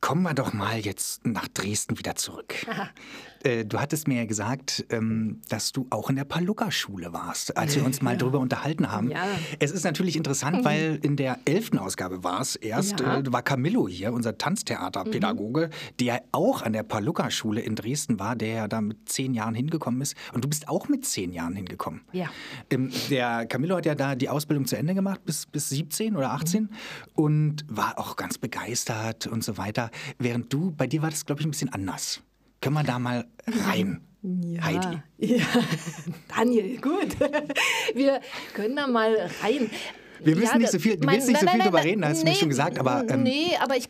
[0.00, 2.54] Kommen wir doch mal jetzt nach Dresden wieder zurück.
[3.44, 7.76] Äh, du hattest mir ja gesagt, ähm, dass du auch in der Palucca-Schule warst, als
[7.76, 8.18] wir uns mal ja.
[8.18, 9.10] drüber unterhalten haben.
[9.10, 9.24] Ja.
[9.58, 13.18] Es ist natürlich interessant, weil in der elften Ausgabe war es erst, ja.
[13.18, 15.96] äh, war Camillo hier, unser Tanztheaterpädagoge, mhm.
[16.00, 20.00] der auch an der Palucca-Schule in Dresden war, der ja da mit zehn Jahren hingekommen
[20.00, 20.16] ist.
[20.32, 22.02] Und du bist auch mit zehn Jahren hingekommen.
[22.12, 22.30] Ja.
[22.70, 26.32] Ähm, der Camillo hat ja da die Ausbildung zu Ende gemacht, bis, bis 17 oder
[26.32, 26.68] 18 mhm.
[27.14, 29.90] und war auch ganz begeistert und so weiter.
[30.18, 32.22] Während du, bei dir war das, glaube ich, ein bisschen anders.
[32.60, 34.00] Können wir da mal rein?
[34.22, 35.02] Ja, Heidi.
[35.18, 35.46] Ja,
[36.36, 37.16] Daniel, gut.
[37.94, 38.20] Wir
[38.52, 39.70] können da mal rein.
[40.20, 42.04] Wir müssen ja, nicht so viel, du willst nicht nein, so viel nein, darüber reden,
[42.04, 43.04] hast nee, du mir schon gesagt, aber.
[43.08, 43.88] Ähm, nee, aber ich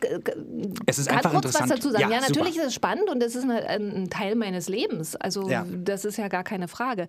[0.85, 1.71] es ist einfach kurz interessant.
[1.71, 2.03] was dazu sagen.
[2.03, 2.61] Ja, ja natürlich super.
[2.61, 5.15] ist es spannend und es ist eine, ein Teil meines Lebens.
[5.15, 5.65] Also, ja.
[5.67, 7.07] das ist ja gar keine Frage.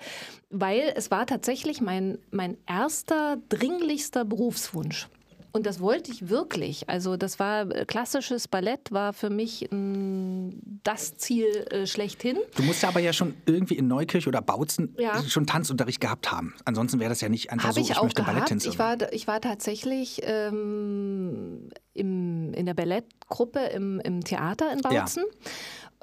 [0.49, 5.09] Weil es war tatsächlich mein, mein erster, dringlichster Berufswunsch.
[5.53, 6.89] Und das wollte ich wirklich.
[6.89, 12.39] Also das war äh, klassisches Ballett, war für mich mh, das Ziel äh, schlechthin.
[12.57, 15.23] Du musst aber ja schon irgendwie in Neukirch oder Bautzen ja.
[15.23, 16.55] schon Tanzunterricht gehabt haben.
[16.65, 18.71] Ansonsten wäre das ja nicht einfach Hab so, ich, ich auch möchte Balletttänzer.
[18.71, 25.25] Ich war, ich war tatsächlich ähm, im, in der Ballettgruppe im, im Theater in Bautzen.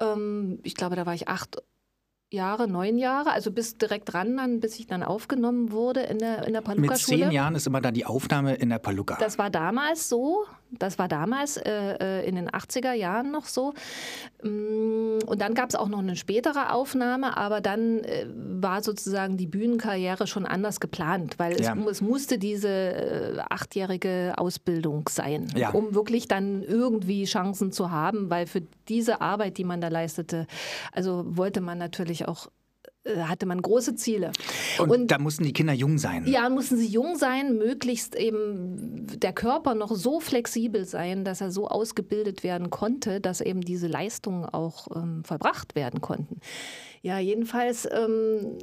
[0.00, 0.12] Ja.
[0.12, 1.56] Ähm, ich glaube, da war ich acht
[2.30, 6.46] Jahre, neun Jahre, also bis direkt ran, dann, bis ich dann aufgenommen wurde in der,
[6.46, 7.16] in der Paluca-Schule.
[7.16, 9.16] Mit zehn Jahren ist immer da die Aufnahme in der Paluca.
[9.18, 10.44] Das war damals so.
[10.70, 13.72] Das war damals äh, äh in den 80er Jahren noch so.
[14.42, 19.36] Mm, und dann gab es auch noch eine spätere Aufnahme, aber dann äh, war sozusagen
[19.36, 21.76] die Bühnenkarriere schon anders geplant, weil es, ja.
[21.90, 25.70] es musste diese äh, achtjährige Ausbildung sein, ja.
[25.70, 30.46] um wirklich dann irgendwie Chancen zu haben, weil für diese Arbeit, die man da leistete,
[30.92, 32.48] also wollte man natürlich auch
[33.16, 34.32] hatte man große Ziele.
[34.78, 36.26] Und, und, da mussten die Kinder jung sein.
[36.26, 41.50] Ja, mussten sie jung sein, möglichst eben der Körper noch so flexibel sein, dass er
[41.50, 46.40] so ausgebildet werden konnte, dass eben diese Leistungen auch ähm, verbracht werden konnten.
[47.02, 48.58] Ja, jedenfalls ähm,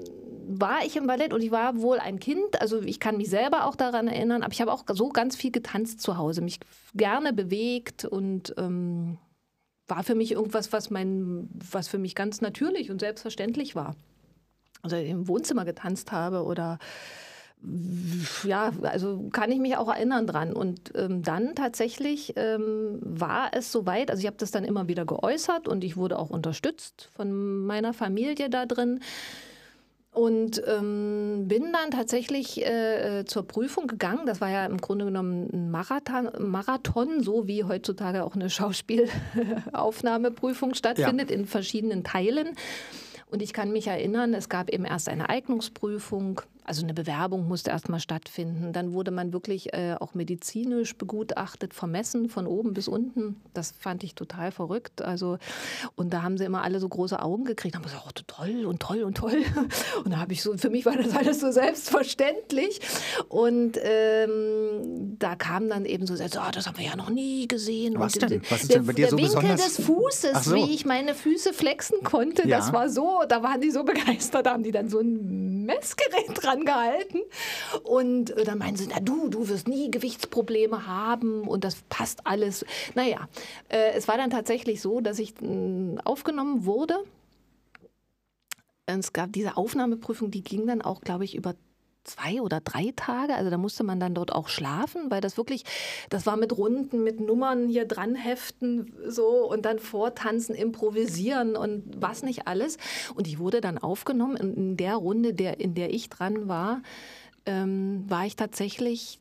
[0.48, 3.66] war ich im Ballett und ich war wohl ein Kind, also ich kann mich selber
[3.66, 6.60] auch daran erinnern, aber ich habe auch so ganz viel getanzt zu Hause, mich
[6.94, 9.18] gerne bewegt und ähm,
[9.88, 13.96] war für mich irgendwas, was mein, was für mich ganz natürlich und selbstverständlich war.
[14.86, 16.78] Also im Wohnzimmer getanzt habe oder
[18.44, 20.54] ja, also kann ich mich auch erinnern dran.
[20.54, 25.06] Und ähm, dann tatsächlich ähm, war es soweit, also ich habe das dann immer wieder
[25.06, 29.00] geäußert und ich wurde auch unterstützt von meiner Familie da drin.
[30.12, 34.26] Und ähm, bin dann tatsächlich äh, äh zur Prüfung gegangen.
[34.26, 40.74] Das war ja im Grunde genommen ein Marathon, Marathon so wie heutzutage auch eine Schauspielaufnahmeprüfung
[40.74, 41.36] stattfindet, ja.
[41.36, 42.56] in verschiedenen Teilen.
[43.32, 47.70] Und ich kann mich erinnern, es gab eben erst eine Eignungsprüfung, also eine Bewerbung musste
[47.70, 48.74] erstmal stattfinden.
[48.74, 53.42] Dann wurde man wirklich äh, auch medizinisch begutachtet, vermessen von oben bis unten.
[53.54, 55.02] Das fand ich total verrückt.
[55.02, 55.38] Also,
[55.96, 57.76] und da haben sie immer alle so große Augen gekriegt.
[57.76, 59.44] Da haben gesagt, oh, toll und toll und toll.
[60.04, 62.80] Und da habe ich so, für mich war das alles so selbstverständlich.
[63.30, 64.75] Und ähm,
[65.26, 67.96] da kam dann eben so, oh, das haben wir ja noch nie gesehen.
[67.98, 68.42] Was und denn?
[68.48, 69.76] Was ist denn bei dir der so Winkel besonders?
[69.76, 70.56] des Fußes, so.
[70.56, 72.58] wie ich meine Füße flexen konnte, Ja.
[72.58, 76.30] das war so, da waren die so begeistert, da haben die dann so ein Messgerät
[76.36, 77.22] dran gehalten.
[77.82, 82.28] Und äh, dann meinen sie, na du, du wirst nie Gewichtsprobleme haben und das passt
[82.28, 82.64] alles.
[82.94, 83.28] Naja,
[83.70, 87.04] äh, es war dann tatsächlich so, dass ich mh, aufgenommen wurde.
[88.86, 91.56] Es gab diese Aufnahmeprüfung, die ging dann auch, glaube ich, über
[92.06, 93.36] zwei oder drei Tage.
[93.36, 95.64] Also da musste man dann dort auch schlafen, weil das wirklich,
[96.10, 101.84] das war mit Runden, mit Nummern hier dran heften so und dann vortanzen, improvisieren und
[101.98, 102.78] was nicht alles.
[103.16, 104.38] Und ich wurde dann aufgenommen.
[104.38, 106.82] Und in der Runde, der, in der ich dran war,
[107.46, 109.20] ähm, war ich tatsächlich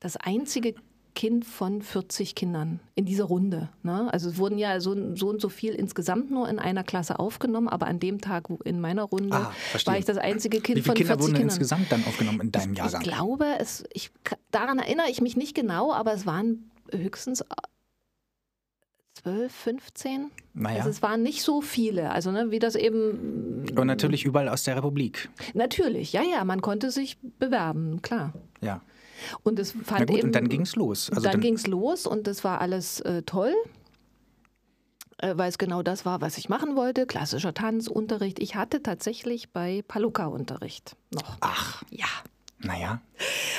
[0.00, 0.74] das einzige
[1.16, 3.70] Kind von 40 Kindern in dieser Runde.
[3.82, 4.08] Ne?
[4.12, 7.68] Also es wurden ja so, so und so viel insgesamt nur in einer Klasse aufgenommen,
[7.68, 9.52] aber an dem Tag wo- in meiner Runde Ah,
[9.86, 11.48] war ich das einzige Kind Wie viele von Kinder 40 wurden Kindern.
[11.48, 13.00] insgesamt dann aufgenommen in deinem Jahrgang?
[13.00, 14.10] Ich glaube, es, ich,
[14.52, 17.42] daran erinnere ich mich nicht genau, aber es waren höchstens
[19.14, 20.30] 12, 15.
[20.52, 20.76] naja.
[20.78, 22.10] Also es waren nicht so viele.
[22.10, 23.64] Also ne, wie das eben.
[23.74, 25.30] Und natürlich überall aus der Republik.
[25.54, 28.34] Natürlich, ja, ja, man konnte sich bewerben, klar.
[28.60, 28.82] Ja.
[29.42, 31.10] Und es fand Na gut, eben, und dann ging es los.
[31.10, 33.54] Also dann, dann, ging es los und das war alles äh, toll,
[35.18, 37.06] äh, weil es genau das war, was ich machen wollte.
[37.06, 38.38] Klassischer Tanzunterricht.
[38.38, 41.36] Ich hatte tatsächlich bei Paluca-Unterricht noch.
[41.40, 42.06] ach, Ja.
[42.58, 43.00] naja.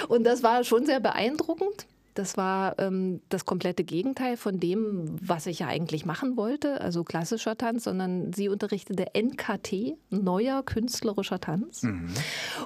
[0.07, 1.87] Und das war schon sehr beeindruckend.
[2.17, 7.03] Das war ähm, das komplette Gegenteil von dem, was ich ja eigentlich machen wollte, also
[7.03, 11.83] klassischer Tanz, sondern sie unterrichtete NKT, neuer künstlerischer Tanz.
[11.83, 12.09] Mhm.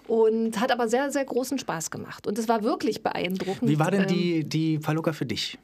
[0.08, 2.28] Und hat aber sehr, sehr großen Spaß gemacht.
[2.28, 3.70] Und es war wirklich beeindruckend.
[3.70, 5.60] Wie war denn ähm, die, die Paluca für dich?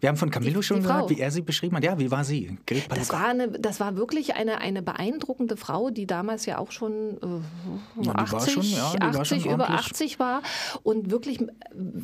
[0.00, 1.84] Wir haben von Camillo Die- schon die gehört, wie er sie beschrieben hat.
[1.84, 2.58] Ja, wie war sie?
[2.88, 7.16] Das war, eine, das war wirklich eine, eine beeindruckende Frau, die damals ja auch schon,
[7.22, 9.86] äh, Ja, die war 80, schon, ja, die war 80 schon über ordentlich.
[9.86, 10.42] 80 war
[10.82, 11.46] und wirklich äh,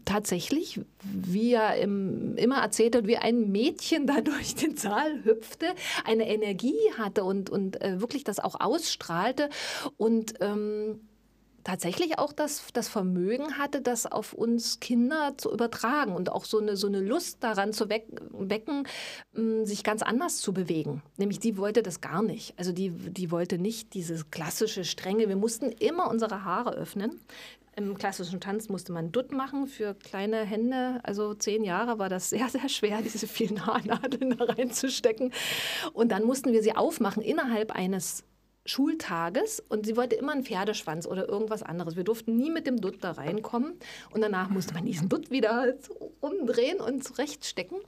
[0.05, 5.67] tatsächlich, wie er im, immer erzählt hat, wie ein Mädchen da durch den Saal hüpfte,
[6.07, 9.51] eine Energie hatte und, und äh, wirklich das auch ausstrahlte
[9.97, 11.01] und ähm,
[11.65, 16.59] tatsächlich auch das, das Vermögen hatte, das auf uns Kinder zu übertragen und auch so
[16.59, 18.87] eine, so eine Lust daran zu weck, wecken,
[19.33, 21.03] mh, sich ganz anders zu bewegen.
[21.17, 22.55] Nämlich die wollte das gar nicht.
[22.59, 25.29] Also die, die wollte nicht dieses klassische Strenge.
[25.29, 27.21] Wir mussten immer unsere Haare öffnen.
[27.75, 31.01] Im klassischen Tanz musste man Dutt machen für kleine Hände.
[31.05, 35.33] Also zehn Jahre war das sehr, sehr schwer, diese vielen Haarnadeln da reinzustecken.
[35.95, 38.25] Und dann mussten wir sie aufmachen innerhalb eines
[38.65, 41.97] Schultages und sie wollte immer einen Pferdeschwanz oder irgendwas anderes.
[41.97, 43.75] Wir durften nie mit dem Dutt da reinkommen
[44.13, 45.75] und danach musste man diesen Dutt wieder
[46.21, 47.79] umdrehen und zurechtstecken.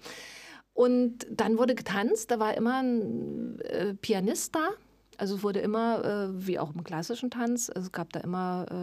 [0.72, 4.70] Und dann wurde getanzt, da war immer ein äh, Pianist da.
[5.16, 8.74] Also es wurde immer, äh, wie auch im klassischen Tanz, es gab da immer äh,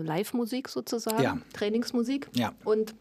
[0.00, 1.38] äh, Live-Musik sozusagen, Ja.
[1.52, 2.28] Trainingsmusik.
[2.34, 2.54] Ja.
[2.64, 2.94] Und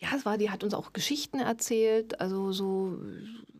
[0.00, 2.98] ja, es war, die hat uns auch Geschichten erzählt, also so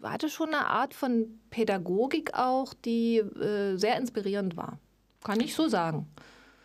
[0.03, 4.79] hatte schon eine Art von Pädagogik auch, die äh, sehr inspirierend war.
[5.23, 6.09] Kann ich so sagen.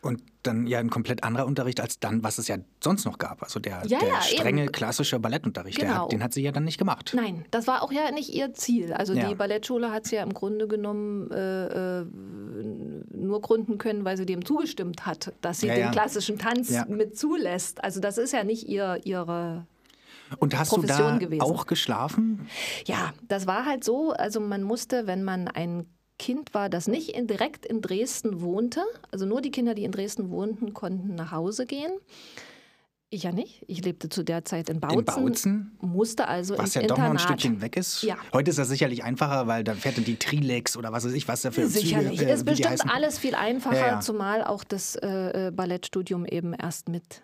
[0.05, 3.41] Und dann ja ein komplett anderer Unterricht als dann, was es ja sonst noch gab.
[3.41, 4.71] Also der, Ja, der ja, strenge eben.
[4.71, 6.03] klassische Ballettunterricht, der Genau.
[6.03, 7.13] hat, den hat sie ja dann nicht gemacht.
[7.15, 8.93] Nein, das war auch ja nicht ihr Ziel.
[8.93, 9.27] Also Ja.
[9.27, 12.05] die Ballettschule hat sie ja im Grunde genommen äh, äh,
[13.13, 17.83] nur gründen können, weil sie dem zugestimmt hat, dass sie den klassischen Tanz mit zulässt.
[17.83, 19.65] Also das ist ja nicht ihr, ihre
[20.37, 21.41] Und hast du Profession da gewesen.
[21.41, 22.47] auch geschlafen?
[22.85, 24.11] Ja, das war halt so.
[24.11, 28.81] Also man musste, wenn man ein Kind war, das nicht in, direkt in Dresden wohnte,
[29.11, 31.91] also nur die Kinder, die in Dresden wohnten, konnten nach Hause gehen.
[33.11, 33.63] Ich ja nicht.
[33.67, 34.99] Ich lebte zu der Zeit in Bautzen.
[34.99, 35.77] In Bautzen?
[35.79, 37.39] Musste also Was ins ja doch noch ein Internat.
[37.39, 38.01] Stückchen weg ist.
[38.01, 38.17] Ja.
[38.33, 41.27] Heute ist das sicherlich einfacher, weil dann fährt dann die Trilex oder was weiß ich,
[41.27, 42.17] was da für Sicherlich.
[42.19, 43.99] Züge, äh, ist bestimmt alles viel einfacher, Ja, ja.
[43.99, 47.21] zumal auch das äh, äh, Ballettstudium eben erst mit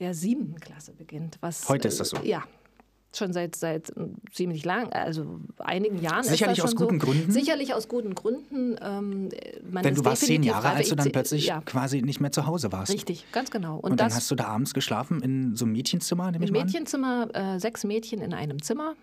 [0.00, 1.36] der siebten Klasse beginnt.
[1.40, 2.16] Was, Heute ist das so.
[2.18, 2.44] Äh, ja.
[3.12, 6.22] Schon seit, seit äh, ziemlich lang, also einigen Jahren.
[6.22, 7.06] Sicherlich aus guten so.
[7.06, 7.32] Gründen?
[7.32, 8.76] Sicherlich aus guten Gründen.
[8.80, 9.30] Ähm,
[9.68, 12.46] man Denn du warst zehn Jahre, als du dann plötzlich Ja, quasi nicht mehr zu
[12.46, 12.92] Hause warst.
[12.92, 13.78] richtig, ganz genau.
[13.78, 16.64] Und, Und dann hast du da abends geschlafen in so einem Mädchenzimmer, nehme ich mal?
[16.64, 18.94] Mädchenzimmer, äh, sechs Mädchen in einem Zimmer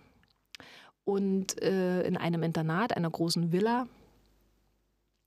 [1.04, 3.88] und äh, in einem Internat, einer großen Villa,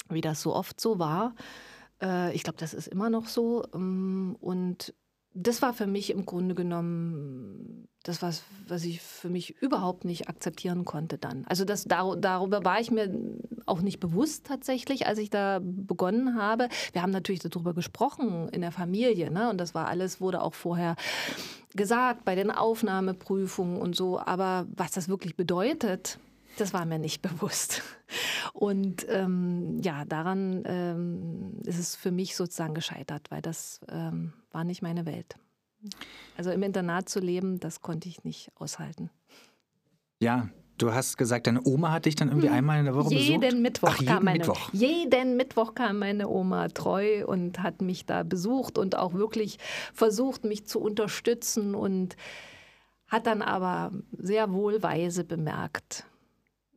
[0.08, 1.34] wie das so oft so war.
[2.02, 3.62] Äh, ich glaube, das ist immer noch so.
[3.74, 4.94] ähm, Und
[5.34, 10.28] das war für mich im Grunde genommen das, was, was ich für mich überhaupt nicht
[10.28, 11.44] akzeptieren konnte dann.
[11.46, 13.14] Also das, dar, darüber war ich mir
[13.66, 16.68] auch nicht bewusst tatsächlich, als ich da begonnen habe.
[16.92, 19.50] Wir haben natürlich darüber gesprochen in der Familie, ne?
[19.50, 20.96] und das war alles, wurde auch vorher
[21.76, 24.18] gesagt bei den Aufnahmeprüfungen und so.
[24.18, 26.18] Aber was das wirklich bedeutet,
[26.56, 27.82] das war mir nicht bewusst.
[28.52, 34.64] Und ähm, ja, daran ähm, ist es für mich sozusagen gescheitert, weil das ähm, war
[34.64, 35.36] nicht meine Welt.
[36.36, 39.10] Also im Internat zu leben, das konnte ich nicht aushalten.
[40.18, 43.26] Ja, du hast gesagt, deine Oma hat dich dann irgendwie einmal in der Woche besucht?
[43.26, 43.42] Hm.
[43.42, 44.70] Jeden Mittwoch Ach, jeden kam meine Mittwoch.
[44.72, 49.58] jeden Mittwoch kam meine Oma treu und hat mich da besucht und auch wirklich
[49.94, 52.16] versucht, mich zu unterstützen und
[53.08, 56.04] hat dann aber sehr wohlweise bemerkt,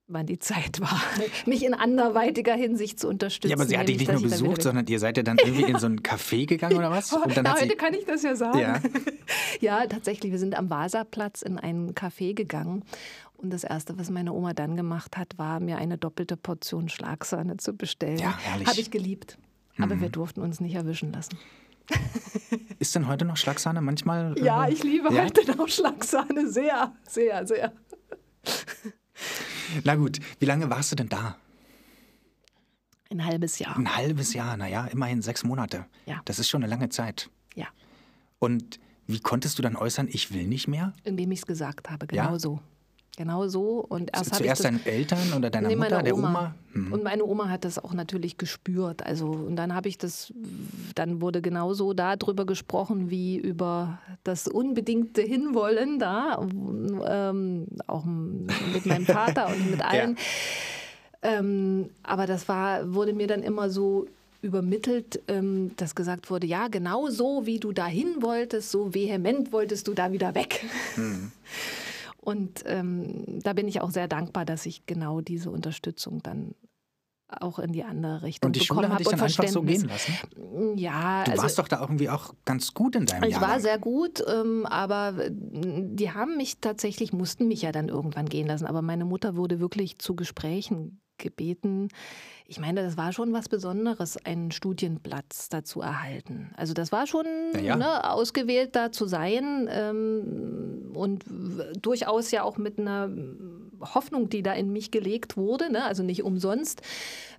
[0.07, 1.01] wann die Zeit war,
[1.45, 3.51] mich in anderweitiger Hinsicht zu unterstützen.
[3.51, 5.79] Ja, aber sie hat dich nicht nur besucht, sondern ihr seid ja dann irgendwie in
[5.79, 7.11] so ein Café gegangen oder was?
[7.13, 8.59] Und dann sie, heute kann ich das ja sagen.
[8.59, 8.79] Ja.
[9.61, 9.85] Ja.
[9.87, 10.31] tatsächlich.
[10.31, 12.83] Wir sind am Vasaplatz in ein Café gegangen.
[13.37, 17.57] Und das Erste, was meine Oma dann gemacht hat, war, mir eine doppelte Portion Schlagsahne
[17.57, 18.17] zu bestellen.
[18.17, 18.67] Ja, herrlich.
[18.67, 19.37] Habe ich geliebt.
[19.79, 21.37] Aber wir durften uns nicht erwischen lassen.
[22.79, 24.37] ist denn heute noch Schlagsahne manchmal?
[24.37, 25.23] äh, Ja, ich liebe ja?
[25.23, 27.73] heute noch Schlagsahne sehr, sehr, sehr.
[29.83, 31.37] Na gut, wie lange warst du denn da?
[33.11, 33.75] Ein halbes Jahr.
[33.77, 35.85] Ein halbes Jahr, naja, immerhin sechs Monate.
[36.05, 36.21] Ja.
[36.25, 37.29] Das ist schon eine lange Zeit.
[37.55, 37.67] Ja,
[38.39, 40.93] Und wie konntest du dann äußern, ich will nicht mehr?
[41.03, 42.07] indem ich es gesagt habe.
[42.11, 42.25] Ja?
[42.25, 42.59] Genau so.
[43.15, 43.85] Genau so.
[43.87, 46.55] Und erst Zuerst deinen Eltern oder deiner Nee, Mutter, der Oma?
[46.71, 46.91] Hm.
[46.91, 49.05] Und meine Oma hat das auch natürlich gespürt.
[49.05, 50.33] Also, und dann habe ich das,
[50.95, 56.39] dann wurde genauso darüber gesprochen wie über das unbedingte Hinwollen da,
[57.07, 60.17] ähm, auch mit meinem Vater und mit allen.
[61.21, 64.07] ähm, aber das war, wurde mir dann immer so
[64.41, 69.87] übermittelt, ähm, dass gesagt wurde, ja, genau so, wie du dahin wolltest, so vehement wolltest
[69.87, 70.65] du da wieder weg.
[72.23, 76.55] Und ähm, da bin ich auch sehr dankbar, dass ich genau diese Unterstützung dann
[77.27, 79.47] auch in die andere Richtung Und die bekommen Schule hat dich habe dann und einfach
[79.49, 80.77] so gehen lassen?
[80.77, 83.49] Ja, Du also warst doch da irgendwie auch ganz gut in deinem ich Jahrgang.
[83.49, 88.29] war sehr gut, ähm, aber äh, die haben mich tatsächlich, mussten mich ja dann irgendwann
[88.29, 88.67] gehen lassen.
[88.67, 91.87] Aber meine Mutter wurde wirklich zu Gesprächen gebeten.
[92.45, 96.51] Ich meine, das war schon was Besonderes, einen Studienplatz dazu erhalten.
[96.55, 97.25] Also das war schon
[97.63, 97.75] Ja.
[97.75, 101.23] Ne, ausgewählt da zu sein ähm, und
[101.81, 103.09] durchaus ja auch mit einer
[103.81, 105.71] Hoffnung, die da in mich gelegt wurde.
[105.71, 105.83] Ne?
[105.83, 106.81] Also nicht umsonst.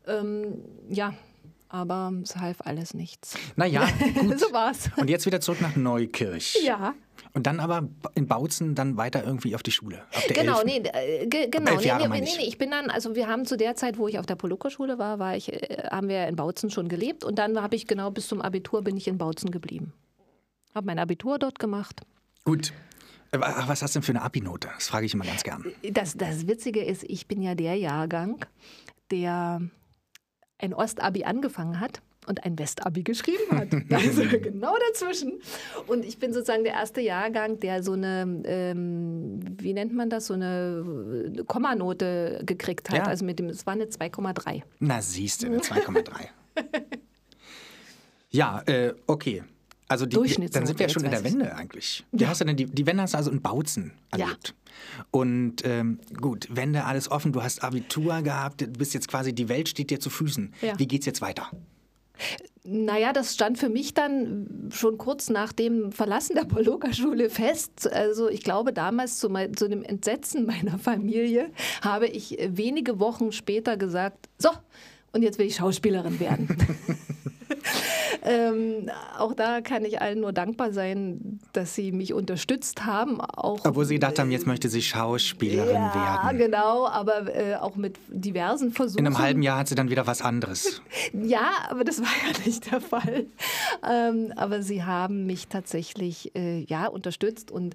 [0.07, 1.15] Ähm, ja,
[1.69, 3.37] aber es half alles nichts.
[3.57, 3.87] Naja,
[4.21, 4.39] gut.
[4.39, 4.91] so war's.
[4.97, 6.59] Und jetzt wieder zurück nach Neukirch.
[6.65, 6.95] Ja.
[7.35, 10.05] Und dann aber in Bautzen dann weiter irgendwie auf die Schule.
[10.29, 11.77] Genau, nee, äh, ge genau.
[11.77, 12.37] Nee, Jahre nee, nee, ich.
[12.39, 14.99] nee, ich bin dann, also wir haben zu der Zeit, wo ich auf der Polucca-Schule
[14.99, 18.13] war, war ich, äh, haben wir in Bautzen schon gelebt und dann habe ich genau
[18.13, 19.93] bis zum Abitur bin ich in Bautzen geblieben.
[20.77, 22.03] Habe mein Abitur dort gemacht.
[22.45, 22.73] Gut.
[23.33, 24.69] Äh, Was hast du denn für eine Abi-Note?
[24.73, 25.65] Das frage ich immer ganz gern.
[25.91, 28.47] Das, das Witzige ist, ich bin ja der Jahrgang,
[29.11, 29.61] der
[30.59, 33.69] ein Ostabi angefangen hat und ein Westabi geschrieben hat.
[33.91, 35.41] Also genau dazwischen.
[35.87, 40.27] Und ich bin sozusagen der erste Jahrgang, der so eine, ähm, wie nennt man das,
[40.27, 42.99] so eine Kommanote gekriegt hat.
[42.99, 43.05] Ja.
[43.05, 44.63] Also mit dem, es war eine 2,3.
[44.81, 46.29] Na, siehst du, eine 2,3.
[48.31, 49.43] ja, äh, okay.
[49.87, 50.17] Also die,
[50.51, 52.05] dann sind wir ja schon in der Wende eigentlich.
[52.11, 54.25] Wie hast du denn die, die Wende hast du also in Bautzen Ja.
[54.25, 54.55] erlebt.
[55.11, 59.49] Und ähm, gut, Wende, alles offen, du hast Abitur gehabt, du bist jetzt quasi, die
[59.49, 60.55] Welt steht dir zu Füßen.
[60.63, 60.79] Ja.
[60.79, 61.51] Wie geht's jetzt weiter?
[62.67, 67.93] Naja, das stand für mich dann schon kurz nach dem Verlassen der Poloka-Schule fest.
[67.93, 71.51] Also ich glaube, damals zu, mein, zu dem Entsetzen meiner Familie
[71.83, 74.49] habe ich wenige Wochen später gesagt, so,
[75.13, 76.49] und jetzt will ich Schauspielerin werden.
[78.25, 83.21] ähm, auch da kann ich allen nur dankbar sein, dass sie mich unterstützt haben.
[83.21, 86.39] Auch Obwohl sie gedacht haben, jetzt möchte sie Schauspielerin ja, werden.
[86.39, 89.01] genau, aber äh, auch mit diversen Versuchen.
[89.01, 90.83] In einem halben Jahr hat sie dann wieder was anderes.
[91.13, 93.27] Ja, aber das war ja nicht der Fall.
[93.89, 97.75] Ähm, aber sie haben mich tatsächlich äh, ja, unterstützt und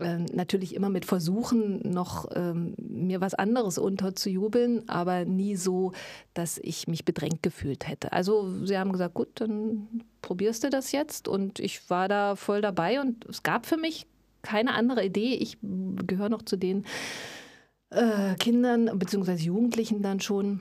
[0.00, 5.92] ähm, natürlich immer mit Versuchen, noch ähm, mir was anderes unterzujubeln, aber nie so,
[6.34, 8.12] dass ich mich bedrängt gefühlt hätte.
[8.12, 12.60] Also sie haben gesagt, gut, dann probierst du das jetzt und ich war da voll
[12.60, 14.06] dabei und es gab für mich
[14.42, 15.34] keine andere Idee.
[15.34, 16.84] Ich gehöre noch zu den
[17.90, 19.34] äh, Kindern bzw.
[19.34, 20.60] Jugendlichen dann schon,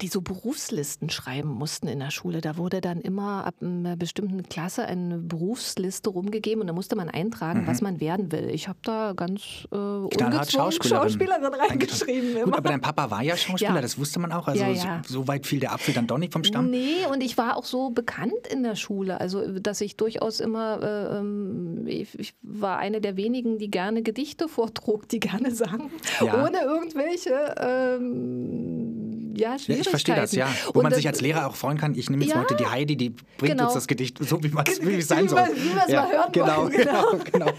[0.00, 2.40] die so Berufslisten schreiben mussten in der Schule.
[2.40, 7.08] Da wurde dann immer ab einer bestimmten Klasse eine Berufsliste rumgegeben und da musste man
[7.08, 7.66] eintragen, mhm.
[7.66, 8.48] was man werden will.
[8.50, 12.44] Ich habe da ganz äh, ungezwungen Schauspielerin, Schauspielerin reingeschrieben.
[12.44, 13.80] Gut, aber dein Papa war ja Schauspieler, ja.
[13.80, 14.46] das wusste man auch.
[14.46, 15.02] Also ja, ja.
[15.04, 16.70] So, so, weit fiel der Apfel dann doch nicht vom Stamm?
[16.70, 20.80] Nee, und ich war auch so bekannt in der Schule, also dass ich durchaus immer,
[20.80, 25.90] äh, ähm, ich, ich, war eine der wenigen, die gerne Gedichte vortrug, die gerne sang,
[26.20, 27.54] ohne irgendwelche...
[27.58, 28.97] Ähm,
[29.38, 29.80] ja, Schwierigkeiten.
[29.80, 30.48] ich verstehe das, ja.
[30.66, 32.66] Wo und man sich als Lehrer auch freuen kann, ich nehme jetzt ja, heute die
[32.66, 33.64] Heidi, die bringt genau.
[33.64, 35.40] uns das Gedicht so, wie, wie es sein soll.
[35.54, 36.72] Wie wir es ja, mal hören genau, wollen.
[36.78, 37.52] Genau, genau, genau.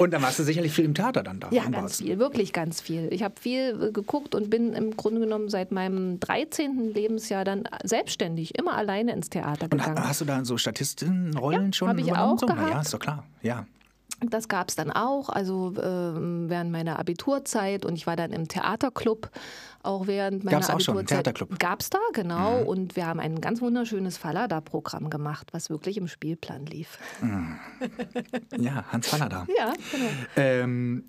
[0.00, 1.48] Und dann warst du sicherlich viel im Theater dann da.
[1.50, 3.08] Ja, ganz viel, wirklich ganz viel.
[3.12, 6.94] Ich habe viel äh, geguckt und bin im Grunde genommen seit meinem 13.
[6.94, 9.96] Lebensjahr dann selbstständig, immer alleine ins Theater gegangen.
[9.96, 11.88] Und hast du da so Statistinnenrollen ja, schon?
[11.88, 12.46] Habe ich auch so?
[12.46, 12.70] gehabt.
[12.70, 13.66] Ja, ist doch klar, ja.
[14.20, 18.48] Das gab es dann auch, also äh, während meiner Abiturzeit und ich war dann im
[18.48, 19.30] Theaterclub
[19.82, 21.58] auch während meiner Gab's auch schon, Theaterclub.
[21.58, 22.60] Gab es da, genau.
[22.60, 22.66] Mhm.
[22.66, 26.98] Und wir haben ein ganz wunderschönes Fallada-Programm gemacht, was wirklich im Spielplan lief.
[27.20, 27.58] Mhm.
[28.58, 29.46] Ja, Hans Fallada.
[29.56, 30.10] ja, genau.
[30.36, 31.04] Ähm,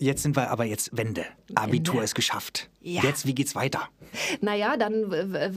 [0.00, 1.26] Jetzt sind wir aber jetzt Wende.
[1.54, 2.70] Abitur ist geschafft.
[2.80, 3.02] Ja.
[3.02, 3.90] Jetzt, wie geht's weiter?
[4.40, 5.12] Naja, dann,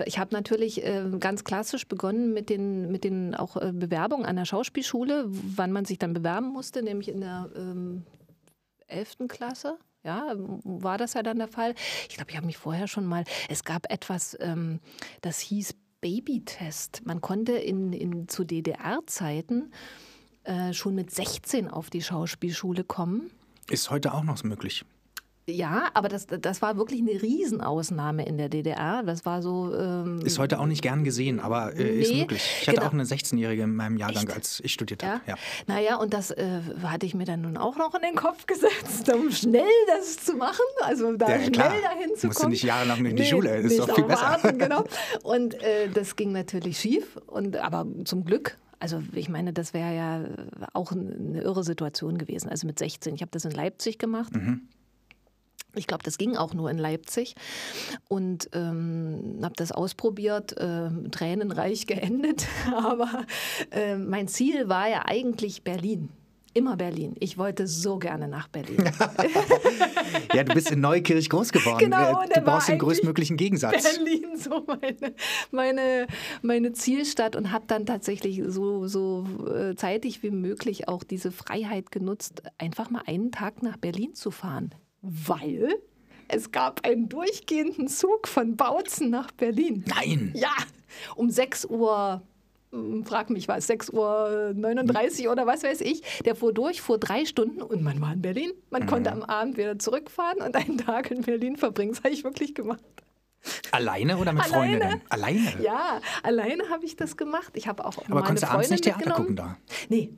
[0.06, 4.36] ich habe natürlich äh, ganz klassisch begonnen mit den, mit den auch äh, Bewerbungen an
[4.36, 8.04] der Schauspielschule, wann man sich dann bewerben musste, nämlich in der ähm,
[8.88, 9.30] 11.
[9.30, 9.78] Klasse.
[10.04, 11.74] Ja, war das ja dann der Fall.
[12.10, 14.82] Ich glaube, ich habe mich vorher schon mal, es gab etwas, ähm,
[15.22, 17.06] das hieß Babytest.
[17.06, 19.72] Man konnte in, in, zu DDR-Zeiten
[20.44, 23.32] äh, schon mit 16 auf die Schauspielschule kommen.
[23.70, 24.86] Ist heute auch noch möglich.
[25.46, 29.04] Ja, aber das, das war wirklich eine Riesenausnahme in der DDR.
[29.04, 29.76] Das war so.
[29.76, 32.60] Ähm, ist heute auch nicht gern gesehen, aber äh, nee, ist möglich.
[32.62, 32.88] Ich hatte genau.
[32.88, 34.36] auch eine 16-Jährige in meinem Jahrgang, Echt?
[34.36, 35.22] als ich studiert habe.
[35.28, 35.34] Ja?
[35.34, 35.36] ja.
[35.68, 39.12] Naja, und das äh, hatte ich mir dann nun auch noch in den Kopf gesetzt,
[39.14, 40.64] um schnell das zu machen.
[40.82, 41.74] Also da ja, schnell klar.
[41.82, 42.52] dahin zu Musst kommen.
[42.52, 44.22] du nicht jahrelang in die nee, Schule, ist doch viel besser.
[44.22, 44.86] Warten, genau.
[45.24, 47.18] Und äh, das ging natürlich schief.
[47.28, 50.26] Und, aber zum Glück also ich meine, das wäre ja
[50.74, 52.50] auch eine irre Situation gewesen.
[52.50, 53.16] Also mit 16.
[53.16, 54.36] Ich habe das in Leipzig gemacht.
[54.36, 54.68] Mhm.
[55.74, 57.36] Ich glaube, das ging auch nur in Leipzig
[58.10, 62.46] und ähm, habe das ausprobiert, äh, tränenreich geendet.
[62.76, 63.26] Aber
[63.72, 66.10] äh, mein Ziel war ja eigentlich Berlin.
[66.56, 67.16] Immer Berlin.
[67.20, 68.78] Ich wollte so gerne nach Berlin.
[70.34, 71.80] ja, du bist in Neukirch groß geworden.
[71.80, 73.84] Genau, du brauchst den größtmöglichen Gegensatz.
[73.84, 75.16] Berlin, so meine,
[75.50, 76.08] meine,
[76.44, 81.92] meine Zielstadt und habe dann tatsächlich so, so äh, zeitig wie möglich auch diese Freiheit
[81.92, 84.76] genutzt, einfach mal einen Tag nach Berlin zu fahren.
[85.02, 85.70] Weil
[86.28, 89.86] es gab einen durchgehenden Zug von Bautzen nach Berlin.
[89.88, 90.34] Nein!
[90.36, 90.56] Ja,
[91.16, 92.22] um 6 Uhr
[93.06, 96.02] frag mich was, 6.39 Uhr oder was weiß ich.
[96.26, 98.52] Der fuhr durch, fuhr drei Stunden und man war in Berlin.
[98.70, 98.88] Man mhm.
[98.88, 101.92] konnte am Abend wieder zurückfahren und einen Tag in Berlin verbringen.
[101.92, 102.84] Das habe ich wirklich gemacht.
[103.72, 104.80] Alleine oder mit alleine.
[104.80, 105.02] Freundinnen?
[105.10, 105.54] Alleine?
[105.62, 107.52] Ja, alleine habe ich das gemacht.
[107.56, 109.58] Ich habe auch Aber konntest du abends nicht Theater gucken da?
[109.90, 110.14] Nee,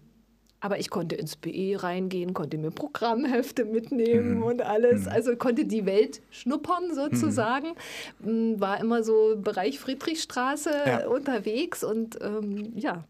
[0.65, 4.43] aber ich konnte ins BE reingehen, konnte mir Programmhefte mitnehmen mhm.
[4.43, 5.03] und alles.
[5.03, 5.09] Mhm.
[5.09, 7.75] Also konnte die Welt schnuppern sozusagen.
[8.17, 8.59] Mhm.
[8.59, 11.07] War immer so Bereich Friedrichstraße ja.
[11.07, 13.03] unterwegs und ähm, ja.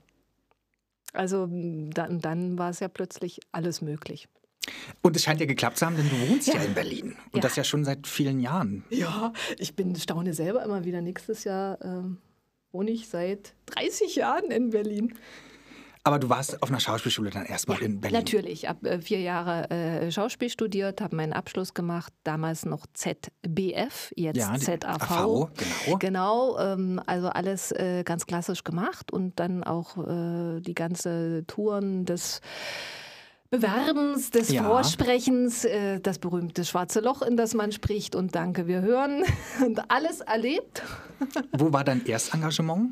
[1.13, 4.27] Also dann, dann war es ja plötzlich alles möglich.
[5.01, 7.15] Und es scheint ja geklappt zu haben, denn du wohnst ja, ja in Berlin.
[7.31, 7.39] Und ja.
[7.39, 8.83] das ja schon seit vielen Jahren.
[8.89, 10.99] Ja, ich bin staune selber immer wieder.
[10.99, 12.17] Nächstes Jahr ähm,
[12.73, 15.13] wohne ich seit 30 Jahren in Berlin.
[16.05, 18.19] Aber du warst auf einer Schauspielschule dann erstmal ja, in Berlin.
[18.19, 22.85] Natürlich, ich habe äh, vier Jahre äh, Schauspiel studiert, habe meinen Abschluss gemacht, damals noch
[22.93, 25.01] ZBF, jetzt ja, ZAV.
[25.01, 25.97] AV, genau.
[25.97, 32.05] Genau, ähm, also alles äh, ganz klassisch gemacht und dann auch äh, die ganze Touren
[32.05, 32.39] des
[33.49, 34.63] Bewerbens, des ja.
[34.63, 39.23] Vorsprechens, äh, das berühmte schwarze Loch, in das man spricht und Danke, wir hören
[39.65, 40.83] und alles erlebt.
[41.51, 42.91] Wo war dein Erstengagement?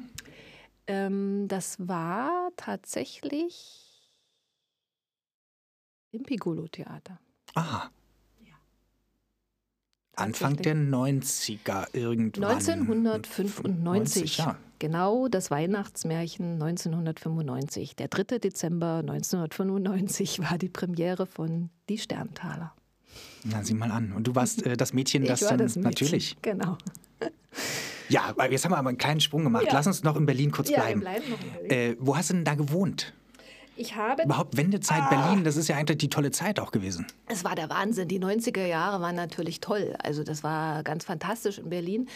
[0.87, 3.83] Ähm, das war tatsächlich
[6.11, 7.19] im Piccolo-Theater.
[7.55, 7.89] Aha.
[8.45, 8.53] Ja.
[10.15, 12.51] Anfang der 90er irgendwann.
[12.51, 14.37] 1995.
[14.37, 14.57] ja.
[14.79, 17.95] Genau, das Weihnachtsmärchen 1995.
[17.95, 18.39] Der 3.
[18.39, 22.73] Dezember 1995 war die Premiere von Die Sterntaler.
[23.45, 24.11] Na, sieh mal an.
[24.11, 26.37] Und du warst äh, das Mädchen, das dann das Mädchen, natürlich.
[26.41, 26.77] Genau.
[28.09, 29.65] Ja, jetzt haben wir aber einen kleinen Sprung gemacht.
[29.65, 29.73] Ja.
[29.73, 31.01] Lass uns noch in Berlin kurz ja, bleiben.
[31.01, 31.93] Wir bleiben noch in Berlin.
[31.93, 33.13] Äh, wo hast du denn da gewohnt?
[33.75, 34.23] Ich habe.
[34.23, 35.09] Überhaupt Wendezeit ah.
[35.09, 37.07] Berlin, das ist ja eigentlich die tolle Zeit auch gewesen.
[37.27, 38.07] Es war der Wahnsinn.
[38.07, 39.95] Die 90er Jahre waren natürlich toll.
[39.99, 42.07] Also, das war ganz fantastisch in Berlin.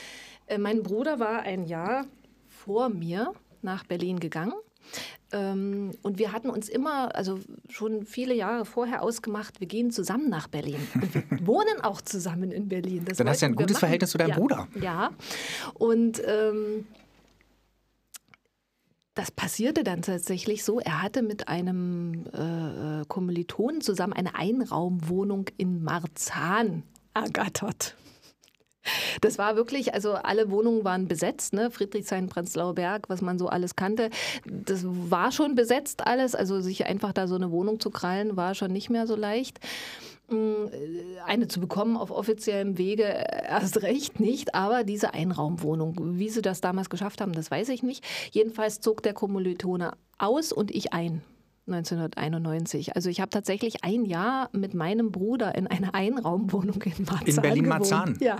[0.45, 2.05] Äh, mein Bruder war ein Jahr
[2.47, 4.53] vor mir nach Berlin gegangen.
[5.31, 10.29] Ähm, und wir hatten uns immer, also schon viele Jahre vorher ausgemacht, wir gehen zusammen
[10.29, 10.79] nach Berlin.
[10.95, 13.03] Und wir wohnen auch zusammen in Berlin.
[13.05, 14.67] Das Dann hast du ja ein gutes Verhältnis zu deinem ja, Bruder.
[14.81, 15.11] Ja.
[15.73, 16.85] Und ähm,
[19.15, 20.79] das passierte dann tatsächlich so.
[20.79, 26.83] Er hatte mit einem äh, Kommilitonen zusammen eine Einraumwohnung in Marzahn
[27.13, 27.95] ergattert.
[29.21, 31.71] Das war wirklich, also alle Wohnungen waren besetzt, ne?
[31.71, 34.09] Friedrichshain, Prenzlauer Berg, was man so alles kannte.
[34.45, 36.35] Das war schon besetzt alles.
[36.35, 39.59] Also sich einfach da so eine Wohnung zu krallen, war schon nicht mehr so leicht.
[40.29, 40.67] Mm,
[41.25, 46.59] eine zu bekommen auf offiziellem Wege erst recht nicht, aber diese Einraumwohnung, wie sie das
[46.59, 48.03] damals geschafft haben, das weiß ich nicht.
[48.31, 51.21] Jedenfalls zog der Kommilitone aus und ich ein.
[51.67, 52.95] 1991.
[52.95, 57.41] Also ich habe tatsächlich ein Jahr mit meinem Bruder in einer Einraumwohnung in Marzahn In
[57.41, 58.17] Berlin-Marzahn?
[58.19, 58.37] Ja.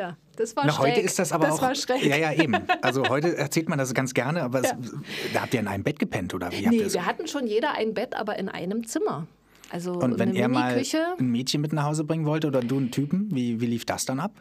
[0.00, 0.92] Ja, das war Na, schräg.
[0.92, 1.62] Heute ist das aber das auch.
[1.62, 2.02] War schräg.
[2.02, 2.56] Ja, ja, eben.
[2.80, 4.70] Also heute erzählt man das ganz gerne, aber ja.
[4.80, 4.92] es,
[5.34, 6.66] da habt ihr in einem Bett gepennt oder wie?
[6.66, 9.26] Nee, wir hatten schon jeder ein Bett, aber in einem Zimmer.
[9.68, 10.82] Also Und wenn er mal
[11.18, 14.06] ein Mädchen mit nach Hause bringen wollte oder du einen Typen, wie, wie lief das
[14.06, 14.32] dann ab?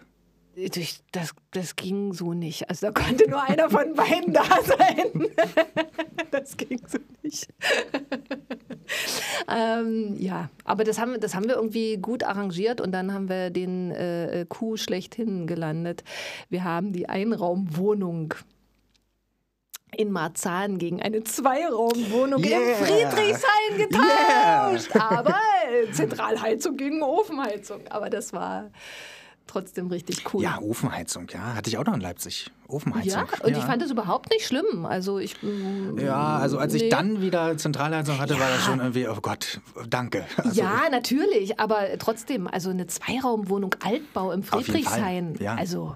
[1.11, 2.69] Das, das ging so nicht.
[2.69, 5.27] Also da konnte nur einer von beiden da sein.
[6.31, 7.47] Das ging so nicht.
[9.51, 13.49] ähm, ja, aber das haben, das haben wir irgendwie gut arrangiert und dann haben wir
[13.49, 16.03] den äh, Kuh schlechthin gelandet.
[16.49, 18.35] Wir haben die Einraumwohnung
[19.95, 22.59] in Marzahn gegen eine Zweiraumwohnung Yeah.
[22.59, 24.95] im Friedrichshain getauscht.
[24.95, 25.35] Aber
[25.67, 27.81] äh, Zentralheizung gegen Ofenheizung.
[27.89, 28.69] Aber das war
[29.49, 30.43] trotzdem richtig cool.
[30.43, 31.55] Ja, Ofenheizung, ja.
[31.55, 32.51] Hatte ich auch noch in Leipzig.
[32.67, 33.11] Ofenheizung.
[33.11, 34.85] Ja, und ich fand das überhaupt nicht schlimm.
[34.85, 35.41] Also ich.
[35.41, 36.89] mm, Ja, also als ich nee.
[36.89, 38.65] dann wieder Zentralheizung hatte, war das Ja.
[38.65, 40.25] schon irgendwie, oh Gott, danke.
[40.37, 45.35] Also, ja, natürlich, aber trotzdem, also eine Zweiraumwohnung Altbau im Friedrichshain.
[45.39, 45.55] ja.
[45.55, 45.95] Also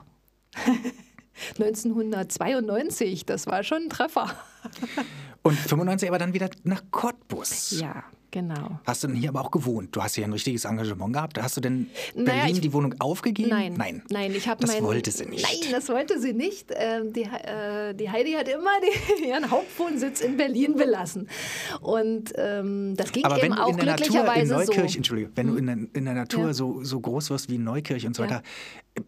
[1.59, 4.31] 1992, das war schon ein Treffer.
[5.41, 7.79] Und 95 aber dann wieder nach Cottbus.
[7.79, 8.03] Ja,
[8.33, 8.79] genau.
[8.85, 9.95] Hast du denn hier aber auch gewohnt?
[9.95, 11.41] Du hast hier ein richtiges Engagement gehabt.
[11.41, 13.49] Hast du denn Naja, Berlin ich- die Wohnung aufgegeben?
[13.49, 14.03] Nein, Nein.
[14.09, 15.43] nein, ich habe Das mein, wollte sie nicht.
[15.43, 16.71] Nein, das wollte sie nicht.
[16.75, 21.29] Ähm, die, äh, die Heidi hat immer die, ihren Hauptwohnsitz in Berlin belassen.
[21.79, 24.97] Und ähm, das ging Aber eben auch in der Natur in glücklicherweise Neukirch, so.
[24.97, 26.53] Entschuldige, wenn du in der, in der Natur Ja.
[26.53, 28.29] so, so groß wirst wie Neukirch und so Ja.
[28.29, 28.43] weiter,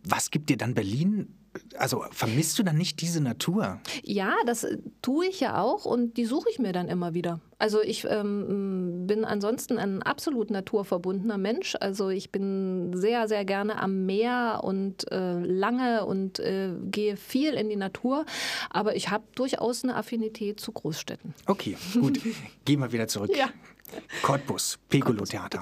[0.04, 1.34] was gibt dir dann Berlin?
[1.78, 3.80] Also vermisst du dann nicht diese Natur?
[4.04, 7.40] Ja, das äh, tue ich ja auch und die suche ich mir dann immer wieder.
[7.58, 11.76] Also ich ähm, bin ansonsten ein absolut naturverbundener Mensch.
[11.80, 17.54] Also ich bin sehr, sehr gerne am Meer und äh, lange und äh, gehe viel
[17.54, 18.26] in die Natur.
[18.70, 21.34] Aber ich habe durchaus eine Affinität zu Großstädten.
[21.46, 22.20] Okay, gut.
[22.66, 23.32] Gehen wir wieder zurück.
[23.36, 23.50] Ja.
[24.24, 25.62] Cottbus, Piccolo-Theater.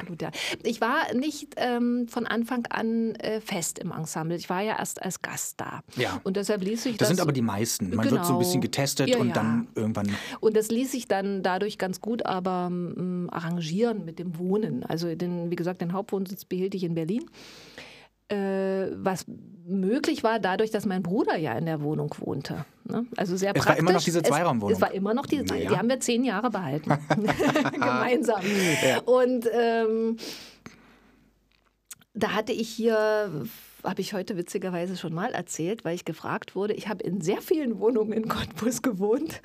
[0.63, 4.35] Ich war nicht ähm, von Anfang an äh, fest im Ensemble.
[4.37, 5.81] Ich war ja erst als Gast da.
[5.95, 6.19] Ja.
[6.23, 7.17] Und deshalb ließ sich Das das.
[7.17, 7.89] sind aber die meisten.
[7.95, 8.39] Man wird so ein Genau.
[8.39, 9.33] bisschen getestet Ja, und ja.
[9.33, 10.15] dann irgendwann.
[10.39, 14.83] Und das ließ sich dann dadurch ganz gut aber ähm, arrangieren mit dem Wohnen.
[14.83, 17.25] Also den, wie gesagt, den Hauptwohnsitz behielt ich in Berlin.
[18.29, 19.25] Äh, was
[19.65, 22.65] möglich war dadurch, dass mein Bruder ja in der Wohnung wohnte.
[22.85, 23.05] Ne?
[23.15, 23.79] Also sehr Es war praktisch.
[23.81, 24.75] immer noch diese Es- Zweiraumwohnung.
[24.75, 25.69] Es, war immer noch diese, Naja.
[25.69, 26.89] die haben wir zehn Jahre behalten.
[27.71, 28.41] Gemeinsam.
[28.85, 28.99] Ja.
[29.01, 30.17] Und ähm,
[32.13, 33.29] da hatte ich hier,
[33.83, 37.41] habe ich heute witzigerweise schon mal erzählt, weil ich gefragt wurde, ich habe in sehr
[37.41, 39.41] vielen Wohnungen in Cottbus gewohnt,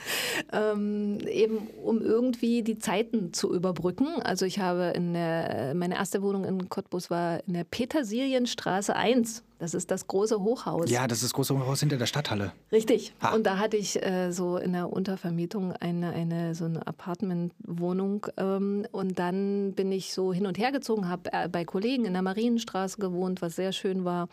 [0.53, 4.07] ähm, eben um irgendwie die Zeiten zu überbrücken.
[4.23, 9.43] Also ich habe in der, meine erste Wohnung in Cottbus war in der Petersilienstraße 1.
[9.59, 10.89] Das ist das große Hochhaus.
[10.89, 12.53] Ja, das ist das große Haus hinter der Stadthalle.
[12.71, 13.13] Richtig.
[13.21, 13.35] Ha.
[13.35, 18.29] Und da hatte ich äh, so in der Untervermietung eine, eine so eine Apartmentwohnung.
[18.37, 22.13] Ähm, und dann bin ich so hin und her gezogen, habe äh, bei Kollegen in
[22.13, 24.29] der Marienstraße gewohnt, was sehr schön war.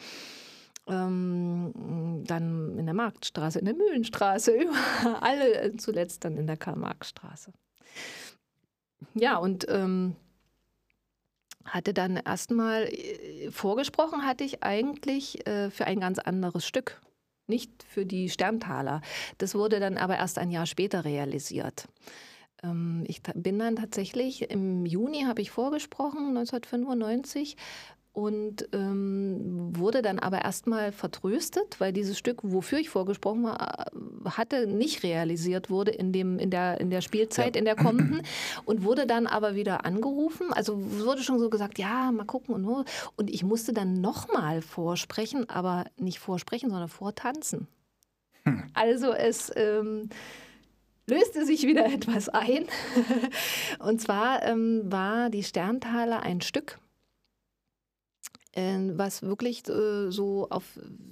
[0.87, 7.51] Ähm, dann in der Marktstraße, in der Mühlenstraße, überall, äh, zuletzt dann in der Karl-Marx-Straße.
[9.15, 10.15] Ja, und ähm,
[11.65, 17.01] hatte dann erstmal äh, vorgesprochen, hatte ich eigentlich äh, für ein ganz anderes Stück,
[17.47, 19.01] nicht für die Sterntaler.
[19.37, 21.87] Das wurde dann aber erst ein Jahr später realisiert.
[22.63, 27.57] Ähm, ich bin dann tatsächlich, im Juni habe ich vorgesprochen, 1995.
[28.15, 34.29] Und ähm, wurde dann aber erstmal vertröstet, weil dieses Stück, wofür ich vorgesprochen war, äh,
[34.29, 37.59] hatte, nicht realisiert wurde in, dem, in, der, in der Spielzeit, Ja.
[37.59, 38.21] in der kommenden.
[38.63, 40.53] Und wurde dann aber wieder angerufen.
[40.53, 42.85] Also wurde schon so gesagt, ja, mal gucken und so.
[43.17, 47.67] Und ich musste dann nochmal vorsprechen, aber nicht vorsprechen, sondern vortanzen.
[48.73, 50.07] Also es ähm,
[51.05, 52.65] löste sich wieder etwas ein.
[53.79, 56.79] Und zwar ähm, war die Sterntaler ein Stück,
[58.55, 60.63] was wirklich äh, so auf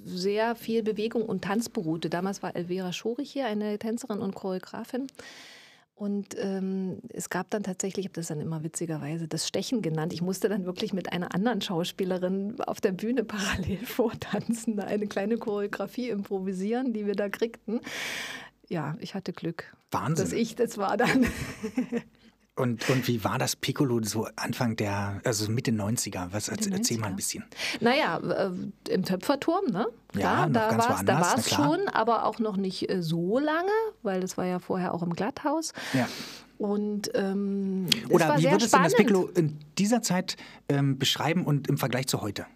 [0.04, 2.08] sehr viel Bewegung und Tanz beruhte.
[2.08, 5.06] Damals war Elvira Schorich hier, eine Tänzerin und Choreografin.
[5.96, 10.12] Und ähm, es gab dann tatsächlich, ich habe das dann immer witzigerweise das Stechen genannt.
[10.12, 15.36] Ich musste dann wirklich mit einer anderen Schauspielerin auf der Bühne parallel vortanzen, eine kleine
[15.36, 17.80] Choreografie improvisieren, die wir da kriegten.
[18.68, 19.76] Ja, ich hatte Glück.
[19.90, 20.24] Wahnsinn.
[20.24, 21.26] Dass ich das war dann.
[22.56, 26.28] Und, und wie war das Piccolo so Anfang der, also Mitte 90er?
[26.30, 27.44] Was, erzähl, erzähl mal ein bisschen.
[27.80, 28.50] Naja, äh,
[28.92, 29.86] im Töpferturm, ne?
[30.14, 34.20] Ja, da war es da war's schon, aber auch noch nicht äh, so lange, weil
[34.20, 35.72] das war ja vorher auch im Glatthaus.
[35.94, 36.08] Ja.
[36.56, 40.36] Und ähm, Oder wie würdest du das Piccolo in dieser Zeit
[40.68, 42.46] ähm, beschreiben und im Vergleich zu heute?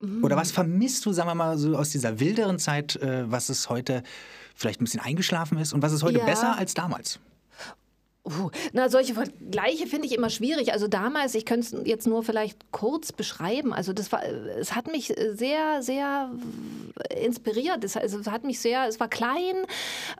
[0.00, 0.24] Mhm.
[0.24, 3.70] Oder was vermisst du, sagen wir mal, so aus dieser wilderen Zeit, äh, was es
[3.70, 4.02] heute
[4.56, 6.24] vielleicht ein bisschen eingeschlafen ist und was ist heute Ja.
[6.24, 7.20] besser als damals?
[8.24, 10.72] Uh, na, solche Vergleiche finde ich immer schwierig.
[10.72, 13.72] Also damals, ich könnte es jetzt nur vielleicht kurz beschreiben.
[13.72, 16.30] Also das war, es hat mich sehr, sehr
[17.24, 17.84] inspiriert.
[17.84, 19.56] Es, also es hat mich sehr, es war klein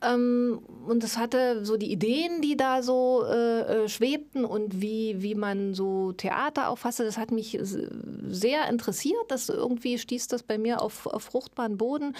[0.03, 5.16] ähm, und es hatte so die Ideen, die da so äh, äh, schwebten und wie,
[5.20, 7.05] wie man so Theater auffasste.
[7.05, 9.18] Das hat mich sehr interessiert.
[9.28, 12.16] Das irgendwie stieß das bei mir auf, auf fruchtbaren Boden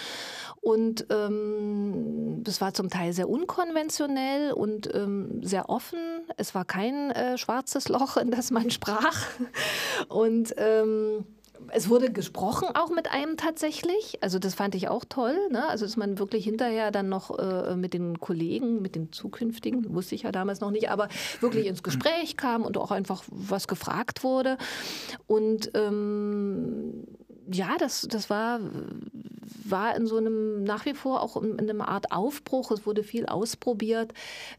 [0.61, 5.78] und ähm, das war zum Teil sehr unkonventionell und ähm, sehr offen.
[6.37, 9.27] Es war kein äh, schwarzes Loch, in das man sprach.
[10.09, 11.25] Und ähm,
[11.71, 14.19] es wurde gesprochen auch mit einem tatsächlich.
[14.21, 15.37] Also das fand ich auch toll.
[15.51, 15.67] Ne?
[15.69, 20.15] Also dass man wirklich hinterher dann noch äh, mit den Kollegen, mit den zukünftigen, wusste
[20.15, 21.09] ich ja damals noch nicht, aber
[21.41, 24.57] wirklich ins Gespräch kam und auch einfach was gefragt wurde.
[25.27, 27.05] Und ähm,
[27.51, 28.61] ja, das, das war,
[29.65, 32.71] war in so einem, nach wie vor auch in, in einer Art Aufbruch.
[32.71, 34.13] Es wurde viel ausprobiert.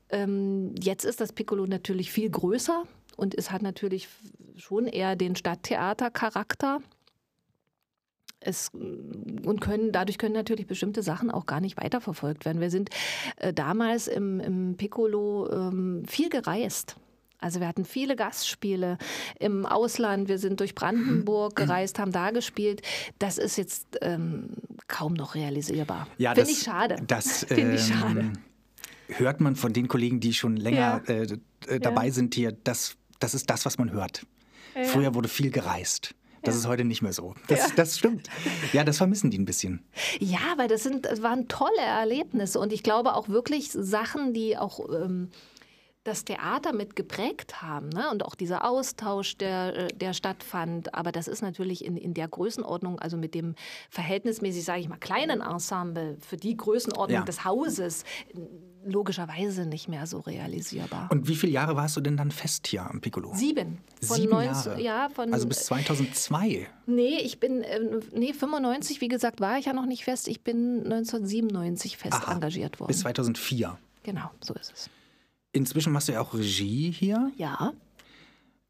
[0.09, 2.83] Ähm, jetzt ist das Piccolo natürlich viel größer
[3.15, 4.07] und es hat natürlich
[4.57, 6.81] schon eher den Stadttheatercharakter.
[8.41, 12.61] Es, und können, dadurch können natürlich bestimmte Sachen auch gar nicht weiterverfolgt werden.
[12.61, 12.89] Wir sind
[13.35, 16.95] äh, damals im, im Piccolo ähm, viel gereist.
[17.39, 18.97] Also wir hatten viele Gastspiele
[19.39, 20.27] im Ausland.
[20.27, 22.81] Wir sind durch Brandenburg gereist, haben da gespielt.
[23.17, 24.49] Das ist jetzt ähm,
[24.87, 26.07] kaum noch realisierbar.
[26.17, 26.97] Ja, Finde ich schade.
[27.07, 28.33] Das Finde ich ähm, schade.
[29.07, 31.13] hört man von den Kollegen, die schon länger Ja.
[31.13, 31.37] äh,
[31.67, 32.51] äh, dabei sind hier.
[32.63, 34.25] Das, das ist das, was man hört.
[34.85, 36.15] Früher wurde viel gereist.
[36.43, 37.35] Das ist heute nicht mehr so.
[37.47, 38.29] Das, das stimmt.
[38.71, 39.83] Ja, das vermissen die ein bisschen.
[40.19, 44.57] Ja, weil das, sind, das waren tolle Erlebnisse und ich glaube auch wirklich Sachen, die
[44.57, 45.29] auch ähm,
[46.09, 48.09] das Theater mit geprägt haben ne?
[48.11, 50.93] und auch dieser Austausch, der, äh, der stattfand.
[50.93, 53.55] Aber das ist natürlich in, in der Größenordnung, also mit dem
[53.89, 57.25] verhältnismäßig, sage ich mal, kleinen Ensemble für die Größenordnung Ja.
[57.25, 58.03] des Hauses
[58.85, 61.09] logischerweise nicht mehr so realisierbar.
[61.11, 63.31] Und wie viele Jahre warst du denn dann fest hier am Piccolo?
[63.35, 63.79] Sieben.
[64.01, 64.81] Von Sieben 19 Jahre.
[64.81, 66.67] Ja, von, Also bis 2002.
[66.85, 70.27] Nee, ich bin, ähm, nee, 95, wie gesagt, war ich ja noch nicht fest.
[70.27, 72.87] Ich bin 1997 fest Aha, engagiert worden.
[72.87, 73.77] Bis 2004.
[74.03, 74.89] Genau, so ist es.
[75.51, 77.73] Inzwischen machst du ja auch Regie hier Ja,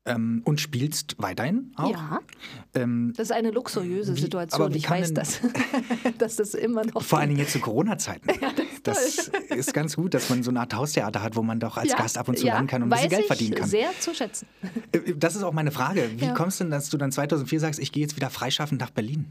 [0.05, 1.91] ähm, und spielst weiterhin auch.
[1.91, 2.19] ja.
[2.73, 4.73] Ähm, Das ist eine luxuriöse Wie- Situation.
[4.73, 5.41] ich weiß das,
[6.17, 7.03] dass das immer noch.
[7.03, 7.29] vor allen.
[7.29, 8.29] Dingen jetzt zu Corona-Zeiten.
[8.83, 11.89] das ist ganz gut, dass man so eine Art Haustheater hat, wo man doch als
[11.91, 13.67] Ja, Gast ab und zu ja, ran kann und ein bisschen Geld verdienen kann.
[13.69, 14.47] Sehr zu schätzen.
[14.93, 16.09] Äh, Das ist auch meine Frage.
[16.15, 16.33] Wie Ja.
[16.33, 19.25] kommst du denn, dass du dann 2004 sagst, ich gehe jetzt wieder freischaffend nach Berlin?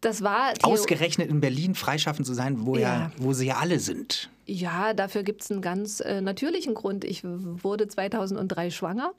[0.00, 2.80] Das war Ausgerechnet in Berlin freischaffend zu sein, wo, ja.
[2.80, 3.10] Ja.
[3.18, 4.30] wo sie ja alle sind.
[4.48, 7.04] Ja, dafür gibt es einen ganz äh, natürlichen Grund.
[7.04, 9.10] Ich wurde 2003 schwanger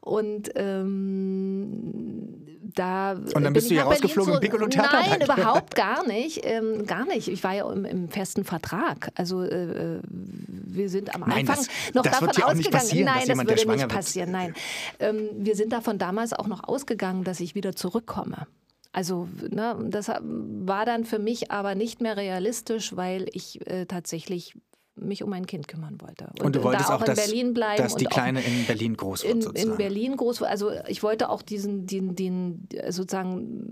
[0.00, 2.40] und ähm,
[2.74, 5.00] da Und dann bin bist du hier Berlin rausgeflogen im zurück- Piccolo-Theater?
[5.08, 6.40] Nein, überhaupt gar nicht.
[6.44, 7.28] Ähm, gar nicht.
[7.28, 9.10] Ich war ja im, im festen Vertrag.
[9.14, 12.74] Also äh, wir sind am Nein, Anfang das- noch das davon wird ja auch nicht
[12.74, 13.04] ausgegangen.
[13.04, 13.88] nein, das würde nicht wird.
[13.92, 14.30] passieren.
[14.32, 14.54] Nein,
[14.98, 18.48] ähm, wir sind davon damals auch noch ausgegangen, dass ich wieder zurückkomme.
[18.94, 24.54] Also ne, das war dann für mich aber nicht mehr realistisch, weil ich äh, tatsächlich
[24.94, 26.30] mich um mein Kind kümmern wollte.
[26.40, 27.82] Und, du wolltest da auch, in dass, Berlin bleiben.
[27.82, 29.72] dass die und auch Kleine in Berlin groß wird, in, sozusagen.
[29.72, 30.44] in Berlin groß.
[30.44, 33.66] Also ich wollte auch diesen, den, den sozusagen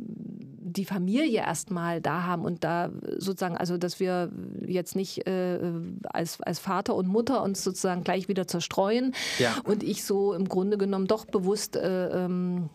[0.72, 4.32] die Familie erstmal da haben und da sozusagen, also dass wir
[4.66, 5.60] jetzt nicht äh,
[6.04, 9.54] als, als Vater und Mutter uns sozusagen gleich wieder zerstreuen Ja.
[9.64, 12.70] und ich so im Grunde genommen doch bewusst äh, ähm,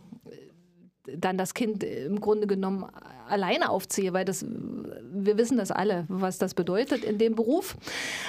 [1.16, 2.86] dann das Kind im Grunde genommen
[3.28, 7.78] alleine aufziehe, weil das, wir wissen das alle, was das bedeutet in dem Beruf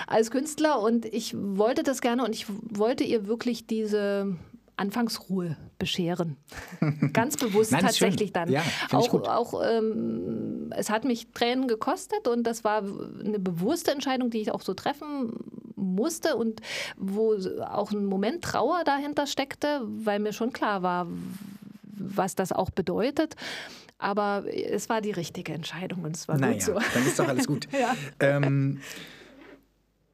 [0.07, 4.37] als Künstler und ich wollte das gerne und ich wollte ihr wirklich diese
[4.76, 6.37] Anfangsruhe bescheren.
[7.12, 8.51] Ganz bewusst Nein, tatsächlich dann.
[8.51, 8.62] Ja,
[8.93, 14.41] auch auch ähm, es hat mich Tränen gekostet und das war eine bewusste Entscheidung, die
[14.41, 15.33] ich auch so treffen
[15.74, 16.61] musste und
[16.97, 21.07] wo auch ein Moment Trauer dahinter steckte, weil mir schon klar war,
[22.01, 23.35] was das auch bedeutet.
[23.99, 26.73] Aber es war die richtige Entscheidung und es war naja, gut so.
[26.95, 27.67] dann ist doch alles gut.
[27.79, 27.97] Ja.
[28.21, 28.81] ähm,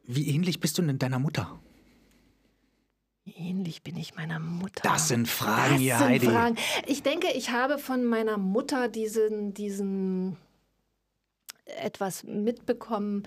[0.05, 1.59] Wie ähnlich bist du denn deiner Mutter?
[3.25, 4.81] Wie ähnlich bin ich meiner Mutter?
[4.83, 6.27] Das sind Fragen, Das ihr sind Heidi.
[6.27, 6.57] Fragen.
[6.87, 10.37] Ich denke, ich habe von meiner Mutter diesen, diesen
[11.65, 13.23] etwas mitbekommen,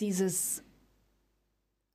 [0.00, 0.62] dieses,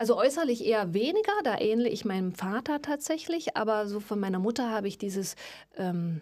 [0.01, 4.71] also äußerlich eher weniger, da ähnle ich meinem Vater tatsächlich, aber so von meiner Mutter
[4.71, 5.35] habe ich dieses,
[5.77, 6.21] ähm,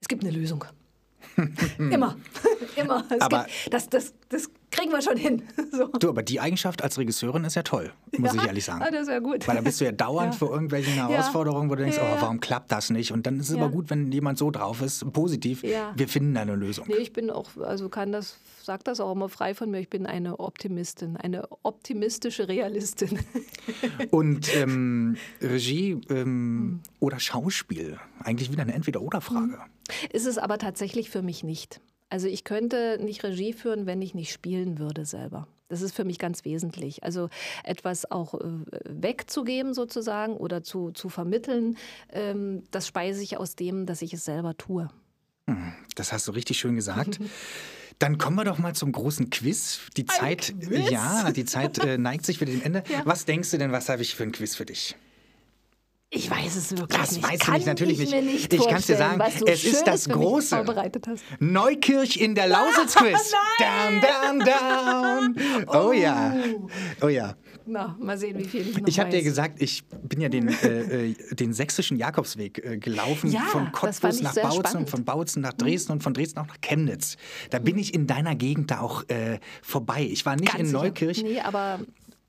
[0.00, 0.64] es gibt eine Lösung.
[1.78, 2.16] Immer,
[2.76, 3.04] immer.
[3.10, 5.42] Es Aber- gibt, das, das, das kriegen wir schon hin.
[5.72, 5.86] So.
[5.86, 8.82] Du, aber die Eigenschaft als Regisseurin ist ja toll, muss ich ehrlich sagen.
[8.82, 9.46] Ah, das ist ja gut.
[9.46, 10.38] Weil da bist du ja dauernd Ja.
[10.38, 12.20] vor irgendwelchen Herausforderungen, wo du denkst, Ja, oh, ja.
[12.22, 13.12] warum klappt das nicht?
[13.12, 13.62] Und dann ist es Ja.
[13.62, 15.92] aber gut, wenn jemand so drauf ist, positiv, Ja.
[15.96, 16.86] wir finden eine Lösung.
[16.88, 19.88] Nee, ich bin auch, also kann das, sag das auch immer frei von mir, ich
[19.90, 23.20] bin eine Optimistin, eine optimistische Realistin.
[24.10, 26.16] Und ähm, Regie Hm.
[26.16, 29.58] ähm, oder Schauspiel, eigentlich wieder eine Entweder-Oder-Frage.
[30.12, 31.80] Ist es aber tatsächlich für mich nicht.
[32.10, 35.46] Also ich könnte nicht Regie führen, wenn ich nicht spielen würde selber.
[35.68, 37.04] Das ist für mich ganz wesentlich.
[37.04, 37.30] Also
[37.62, 38.40] etwas auch äh,
[38.84, 41.78] wegzugeben sozusagen oder zu, zu vermitteln,
[42.12, 44.90] ähm, das speise ich aus dem, dass ich es selber tue.
[45.94, 47.18] Das hast du richtig schön gesagt.
[47.98, 49.80] Dann kommen wir doch mal zum großen Quiz.
[49.96, 50.90] Die Zeit, Quiz?
[50.90, 52.82] ja, die Zeit äh, neigt sich wieder dem Ende.
[52.90, 53.02] Ja.
[53.04, 54.96] Was denkst du denn, was habe ich für ein Quiz für dich?
[56.12, 57.22] Ich weiß es wirklich Das nicht.
[57.22, 58.24] weißt du Kann nicht, natürlich ich nicht.
[58.24, 60.56] Nicht Ich kann's dir vorstellen, sagen, so es ist das Große.
[60.56, 61.22] vorbereitet hast.
[61.38, 63.32] Neukirch in der Lausitz-Quiz.
[63.60, 64.00] down,
[64.40, 65.66] down, down.
[65.68, 66.34] Oh ja.
[67.00, 67.36] Oh ja.
[67.64, 69.24] Na, mal sehen, wie viel ich noch Ich habe dir weiß.
[69.24, 74.00] gesagt, ich bin ja den, äh, äh, den sächsischen Jakobsweg äh, gelaufen, Ja, von das
[74.00, 74.90] Cottbus ich nach Bautzen und spannend.
[74.90, 77.16] von Bautzen nach Dresden und von Dresden auch nach Chemnitz.
[77.50, 80.02] Da bin ich in deiner Gegend da auch äh, vorbei.
[80.10, 80.78] Ich war nicht Ganz in sicher.
[80.82, 81.22] Neukirch.
[81.22, 81.78] Nee, aber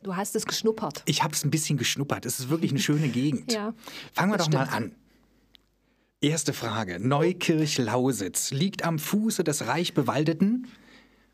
[0.04, 1.04] du hast es geschnuppert.
[1.06, 2.26] Ich habe es ein bisschen geschnuppert.
[2.26, 3.52] Es ist wirklich eine schöne Gegend.
[3.62, 3.74] Ja,
[4.14, 4.92] Fangen wir doch mal stimmt.
[4.92, 4.96] an.
[6.22, 7.00] Erste Frage.
[7.00, 10.68] Neukirch-Lausitz liegt am Fuße des reich bewaldeten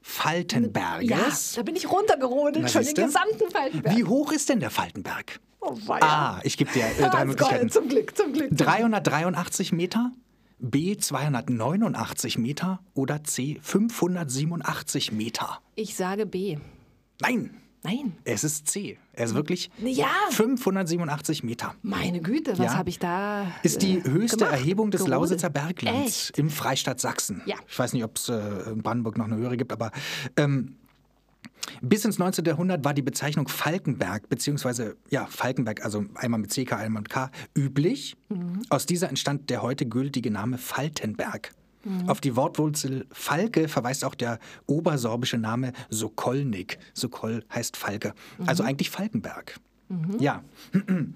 [0.02, 1.56] Faltenberges.
[1.56, 3.96] Ja, da bin ich runtergerodelt, schon den gesamten Faltenberg.
[3.98, 5.40] Wie hoch ist denn der Faltenberg?
[5.60, 6.02] Oh, weia.
[6.38, 7.70] A, ich gebe dir äh, Ah, drei Möglichkeiten.
[7.70, 8.50] Zum Glück, zum Glück.
[8.52, 10.12] 383 Meter,
[10.60, 15.60] B 289 Meter oder C 587 Meter.
[15.76, 16.58] Ich sage B.
[17.22, 17.58] Nein,
[17.88, 18.14] Nein.
[18.26, 18.98] es ist C.
[19.14, 20.10] Er ist wirklich Ja.
[20.32, 21.74] 587 Meter.
[21.82, 22.76] Meine Güte, was Ja.
[22.76, 24.54] habe ich da Ist die äh, höchste gemacht?
[24.54, 25.20] Erhebung des Gerodelt?
[25.22, 26.38] Lausitzer Berglands Echt?
[26.40, 27.42] im Freistaat Sachsen.
[27.46, 27.56] Ja.
[27.68, 29.92] Ich weiß nicht, ob es äh, in Brandenburg noch eine höhere gibt, aber
[30.36, 30.76] ähm,
[31.82, 32.46] bis ins 19.
[32.46, 37.30] Jahrhundert war die Bezeichnung Falkenberg, beziehungsweise ja, Falkenberg, also einmal mit CK, einmal mit K,
[37.58, 38.16] üblich.
[38.30, 38.62] Mhm.
[38.70, 41.52] Aus dieser entstand der heute gültige Name Faltenberg.
[41.88, 42.10] Mhm.
[42.10, 46.78] Auf die Wortwurzel Falke verweist auch der obersorbische Name Sokolnik.
[46.94, 48.14] Sokol heißt Falke.
[48.46, 48.70] Also Mhm.
[48.70, 49.60] eigentlich Falkenberg.
[50.20, 50.44] Ja.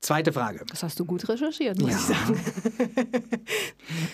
[0.00, 0.64] Zweite Frage.
[0.68, 1.96] Das hast du gut recherchiert, muss Ja.
[1.96, 2.40] ich sagen.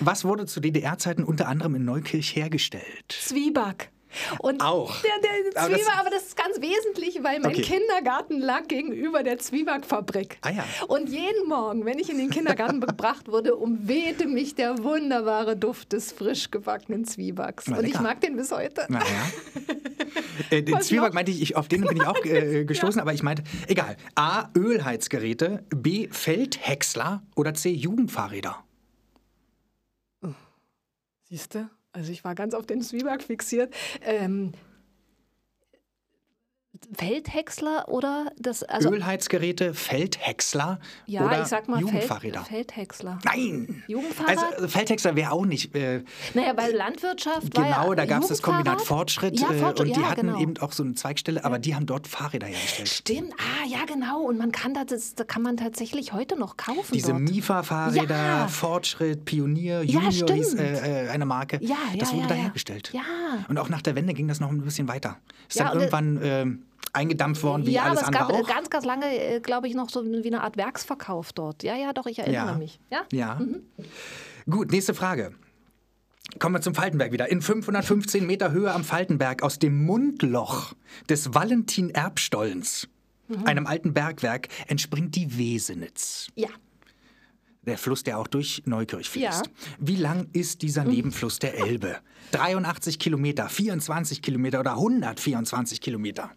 [0.01, 2.85] Was wurde zu DDR-Zeiten unter anderem in Neukirch hergestellt?
[3.09, 3.91] Zwieback.
[4.39, 5.01] Und Auch.
[5.03, 5.31] Der, der
[5.63, 7.63] Aber das- Zwieback, aber das ist ganz wesentlich, weil mein Okay.
[7.63, 10.39] Kindergarten lag gegenüber der Zwiebackfabrik.
[10.43, 10.65] Ah ja.
[10.89, 15.93] Und jeden Morgen, wenn ich in den Kindergarten gebracht wurde, umwehte mich der wunderbare Duft
[15.93, 17.67] des frisch gebackenen Zwiebacks.
[17.69, 18.87] Na, Und ich mag den bis heute.
[18.89, 19.05] Naja.
[20.51, 21.15] Äh, den Was Zwieback noch?
[21.15, 23.97] meinte ich, ich, auf den bin ich auch äh, gestoßen, aber ich meinte, egal.
[24.15, 24.49] A.
[24.57, 26.09] Ölheizgeräte, B.
[26.11, 27.71] Feldhäcksler oder C.
[27.71, 28.63] Jugendfahrräder.
[31.29, 31.69] Siehst du?
[31.93, 33.75] Also ich war ganz auf den Zwieback fixiert.
[34.05, 34.53] Ähm,
[36.95, 42.45] Feldhäcksler oder das also Ölheizgeräte, Feldhäcksler ja, oder ich sag mal Feld, Jugendfahrräder.
[42.45, 43.19] Feldhäcksler.
[43.25, 43.83] Nein!
[43.87, 44.55] Jugendfahrrad?
[44.55, 45.75] Also Feldhäcksler wäre auch nicht.
[45.75, 46.03] Äh,
[46.35, 48.83] Naja, bei Landwirtschaft genau, ja da gab es das Kombinat.
[48.83, 50.41] Fortschritt Ja, äh, Fortschritt, und die ja, hatten genau.
[50.41, 52.89] eben auch so eine Zweigstelle, aber die haben dort Fahrräder hergestellt.
[52.89, 54.23] Stimmt, ah ja genau.
[54.23, 57.23] Und man kann das, das da kann man tatsächlich heute noch kaufen Diese dort.
[57.23, 58.49] MIFA-Fahrräder.
[58.49, 61.59] Fortschritt, Pionier, Junior hieß äh, äh, eine Marke.
[61.63, 62.91] Ja, das wurde da hergestellt.
[62.93, 63.03] Ja.
[63.49, 65.17] Und auch nach der Wende ging das noch ein bisschen weiter.
[65.49, 66.63] Ist dann äh, irgendwann ähm,
[66.93, 68.49] eingedampft worden, wie ja, alles aber es andere gab auch.
[68.49, 71.63] äh, ganz, ganz lange, äh, glaube ich, noch so wie eine Art Werksverkauf dort.
[71.63, 72.55] Ja, ja, doch, ich erinnere Ja.
[72.55, 72.81] mich.
[72.91, 73.03] Ja?
[73.13, 73.35] Ja.
[73.37, 73.63] Mhm.
[74.51, 75.33] Gut, nächste Frage.
[76.39, 77.31] Kommen wir zum Faltenberg wieder.
[77.31, 80.73] In 515 Meter Höhe am Faltenberg aus dem Mundloch
[81.09, 82.89] des Valentin-Erbstollens,
[83.29, 83.45] Mhm.
[83.47, 86.29] einem alten Bergwerk, entspringt die Wesenitz.
[86.35, 86.49] Ja.
[87.63, 89.47] Der Fluss, der auch durch Neukirch fließt.
[89.47, 89.53] Ja.
[89.79, 91.99] Wie lang ist dieser Nebenfluss der Elbe?
[92.33, 96.31] 83 Kilometer, 24 Kilometer oder 124 Kilometer?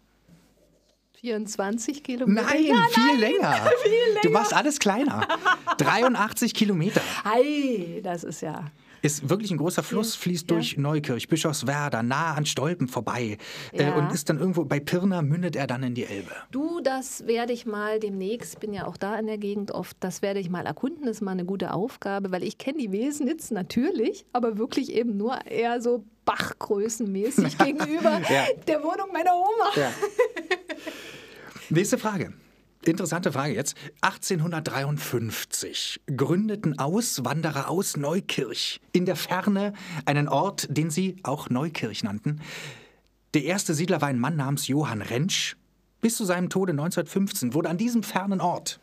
[1.20, 2.42] 24 Kilometer.
[2.46, 3.52] Nein, Ja, viel, länger.
[3.82, 4.20] viel länger.
[4.22, 5.26] Du machst alles kleiner.
[5.78, 7.00] 83 Kilometer.
[7.24, 8.64] Ei, das ist ja.
[9.02, 10.56] Ist wirklich ein großer Fluss, fließt Ja.
[10.56, 13.36] durch Neukirch, Bischofswerda, nah an Stolpen vorbei
[13.72, 13.94] äh, Ja.
[13.94, 16.32] und ist dann irgendwo bei Pirna, mündet er dann in die Elbe.
[16.50, 20.22] Du, das werde ich mal demnächst, bin ja auch da in der Gegend oft, das
[20.22, 23.50] werde ich mal erkunden, das ist mal eine gute Aufgabe, weil ich kenne die Wesnitz
[23.50, 28.46] natürlich, aber wirklich eben nur eher so Bachgrößenmäßig gegenüber Ja.
[28.66, 29.70] der Wohnung meiner Oma.
[31.70, 32.32] Nächste Frage.
[32.84, 33.76] Interessante Frage jetzt.
[34.02, 39.72] 1853 gründeten Auswanderer aus Neukirch in der Ferne
[40.04, 42.40] einen Ort, den sie auch Neukirch nannten.
[43.34, 45.56] Der erste Siedler war ein Mann namens Johann Rentsch.
[46.00, 48.80] Bis zu seinem Tode 1915 wurde an diesem fernen Ort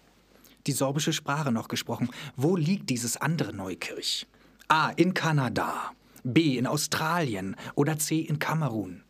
[0.68, 2.10] die sorbische Sprache noch gesprochen.
[2.36, 4.28] Wo liegt dieses andere Neukirch?
[4.68, 4.90] A.
[4.90, 5.92] In Kanada.
[6.24, 6.58] B.
[6.58, 7.56] In Australien.
[7.76, 8.20] Oder C.
[8.20, 9.03] In Kamerun.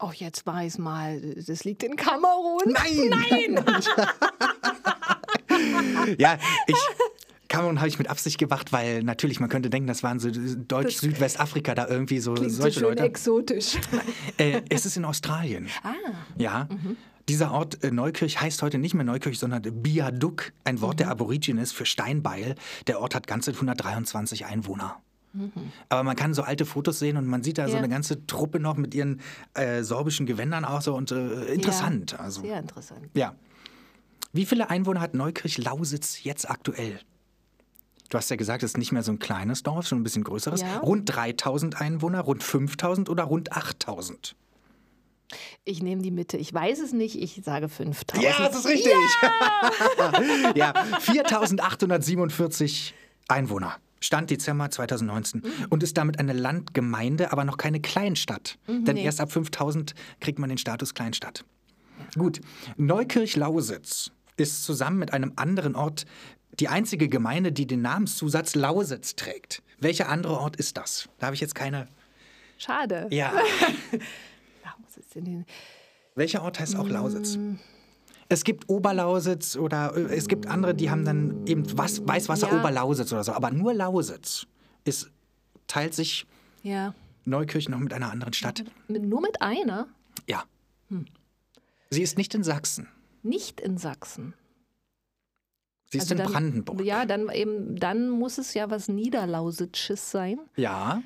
[0.00, 2.60] Oh, jetzt weiß mal, das liegt in Kamerun.
[2.66, 3.54] Nein!
[3.54, 3.64] Nein!
[6.18, 6.76] ja, ich.
[7.48, 11.74] Kamerun habe ich mit Absicht gemacht, weil natürlich, man könnte denken, das waren so Deutsch-Südwestafrika,
[11.76, 13.04] da irgendwie so Klingt so solche schön Leute.
[13.04, 13.76] exotisch.
[14.38, 15.68] Äh, es ist in Australien.
[15.82, 15.92] Ah,
[16.36, 16.68] Ja.
[17.28, 21.72] Dieser Ort äh, Neukirch heißt heute nicht mehr Neukirch, sondern Biaduk, ein Wort der Aborigines
[21.72, 22.54] für Steinbeil.
[22.86, 25.00] Der Ort hat ganze 123 Einwohner.
[25.88, 27.78] Aber man kann so alte Fotos sehen und man sieht da so Ja.
[27.78, 29.20] eine ganze Truppe noch mit ihren
[29.54, 32.12] äh, sorbischen Gewändern auch so und äh, interessant.
[32.12, 32.40] Ja, also.
[32.42, 33.10] Sehr interessant.
[33.14, 33.34] Ja.
[34.32, 36.98] Wie viele Einwohner hat Neukirch-Lausitz jetzt aktuell?
[38.10, 40.24] Du hast ja gesagt, es ist nicht mehr so ein kleines Dorf, schon ein bisschen
[40.24, 40.60] größeres.
[40.60, 40.78] Ja.
[40.78, 44.36] Rund 3000 Einwohner, rund 5000 oder rund 8000?
[45.64, 46.36] Ich nehme die Mitte.
[46.36, 47.16] Ich weiß es nicht.
[47.20, 48.22] Ich sage 5000.
[48.24, 48.92] Ja, das ist richtig.
[50.54, 52.94] Ja, 4847
[53.28, 53.76] Einwohner.
[54.00, 58.58] Stand Dezember 2019 und ist damit eine Landgemeinde, aber noch keine Kleinstadt.
[58.68, 61.44] Denn erst ab 5000 kriegt man den Status Kleinstadt.
[62.18, 62.40] Gut,
[62.76, 66.04] Neukirch-Lausitz ist zusammen mit einem anderen Ort
[66.60, 69.62] die einzige Gemeinde, die den Namenszusatz Lausitz trägt.
[69.80, 71.08] Welcher andere Ort ist das?
[71.18, 71.88] Da habe ich jetzt keine.
[72.58, 73.08] Schade.
[73.10, 73.32] Ja.
[74.64, 75.46] Lausitz in den-
[76.14, 77.38] Welcher Ort heißt auch Lausitz?
[78.28, 82.58] Es gibt Oberlausitz oder äh, es gibt andere, die haben dann eben was, Weißwasser Ja.
[82.60, 83.32] Oberlausitz oder so.
[83.32, 84.46] Aber nur Lausitz
[84.84, 85.10] ist,
[85.66, 86.26] teilt sich
[86.62, 86.94] Ja.
[87.26, 88.64] Neukirch noch mit einer anderen Stadt.
[88.88, 89.88] Mit, nur mit einer?
[90.28, 90.44] Ja.
[91.90, 92.88] Sie ist nicht in Sachsen.
[93.22, 94.34] Nicht in Sachsen.
[95.90, 96.82] Sie ist Also in dann- Brandenburg.
[96.84, 100.38] Ja, dann eben, dann muss es ja was Niederlausitzsches sein.
[100.56, 101.02] Ja.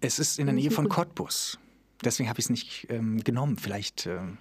[0.00, 0.88] Es ist in der Nähe von.
[0.88, 1.58] Cottbus.
[2.04, 3.56] Deswegen habe ich es nicht ähm, genommen.
[3.56, 4.38] Vielleicht, ähm,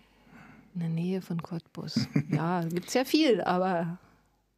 [0.74, 2.08] In der Nähe von Cottbus.
[2.30, 3.98] ja, gibt es ja viel, aber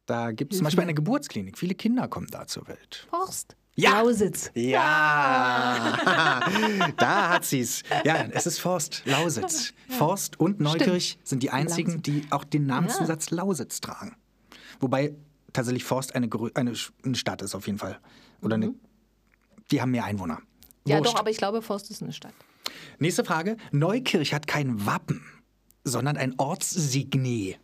[0.08, 1.58] da gibt es zum Beispiel eine Geburtsklinik.
[1.58, 3.06] Viele Kinder kommen da zur Welt.
[3.10, 3.56] Forst.
[3.74, 4.00] Ja.
[4.00, 4.50] Lausitz.
[4.54, 5.96] Ja,
[6.96, 7.84] da hat sie's.
[8.04, 9.72] Ja, es ist Forst, Lausitz.
[9.88, 12.02] Forst und Neukirch sind die einzigen, Lausitz.
[12.02, 14.16] die auch den Namenszusatz Lausitz tragen.
[14.80, 15.14] Wobei
[15.52, 16.74] tatsächlich Forst eine, eine,
[17.14, 18.00] Stadt ist auf jeden Fall.
[18.42, 18.74] Oder eine,
[19.70, 20.40] die haben mehr Einwohner.
[20.86, 21.12] Ja, Wurscht.
[21.12, 22.34] doch, aber ich glaube, Forst ist eine Stadt.
[22.98, 23.56] Nächste Frage.
[23.72, 25.22] Neukirch hat kein Wappen,
[25.84, 27.58] sondern ein Ortssignet.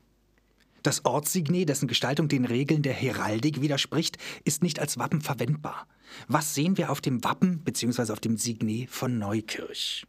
[0.82, 5.86] Das Ortssignet, dessen Gestaltung den Regeln der Heraldik widerspricht, ist nicht als Wappen verwendbar.
[6.28, 8.12] Was sehen wir auf dem Wappen bzw.
[8.12, 10.06] auf dem Signet von Neukirch?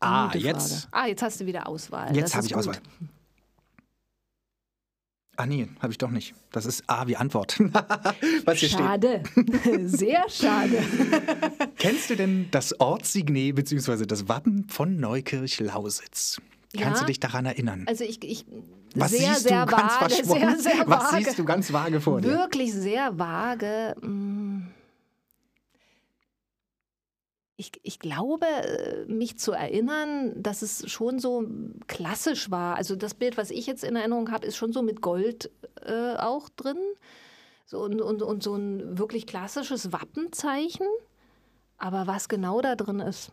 [0.00, 0.88] Ah, Gute jetzt.
[0.90, 2.14] Ah, jetzt hast du wieder Auswahl.
[2.14, 2.60] Jetzt habe ich gut.
[2.60, 2.78] Auswahl.
[5.36, 6.34] Ah nee, habe ich doch nicht.
[6.52, 7.58] Das ist A wie Antwort.
[8.44, 8.80] Was hier steht.
[8.80, 9.22] Schade.
[9.84, 10.78] Sehr schade.
[11.78, 14.06] Kennst du denn das Ortssignet bzw.
[14.06, 16.40] das Wappen von Neukirch-Lausitz?
[16.76, 17.00] Kannst Ja.
[17.00, 17.84] du dich daran erinnern?
[17.88, 18.44] Also ich, ich
[18.94, 20.24] Was sehr, siehst sehr du ganz vage, sehr,
[20.58, 21.24] sehr Was vage.
[21.24, 22.28] siehst du ganz vage vor dir?
[22.30, 23.94] Wirklich sehr vage.
[24.02, 24.53] mm.
[27.56, 31.46] Ich, ich glaube, äh, mich zu erinnern, dass es schon so
[31.86, 32.76] klassisch war.
[32.76, 35.50] Also das Bild, was ich jetzt in Erinnerung habe, ist schon so mit Gold
[35.84, 36.76] äh, auch drin.
[37.66, 40.86] So, und, und, und so ein wirklich klassisches Wappenzeichen.
[41.78, 43.30] Aber was genau da drin ist,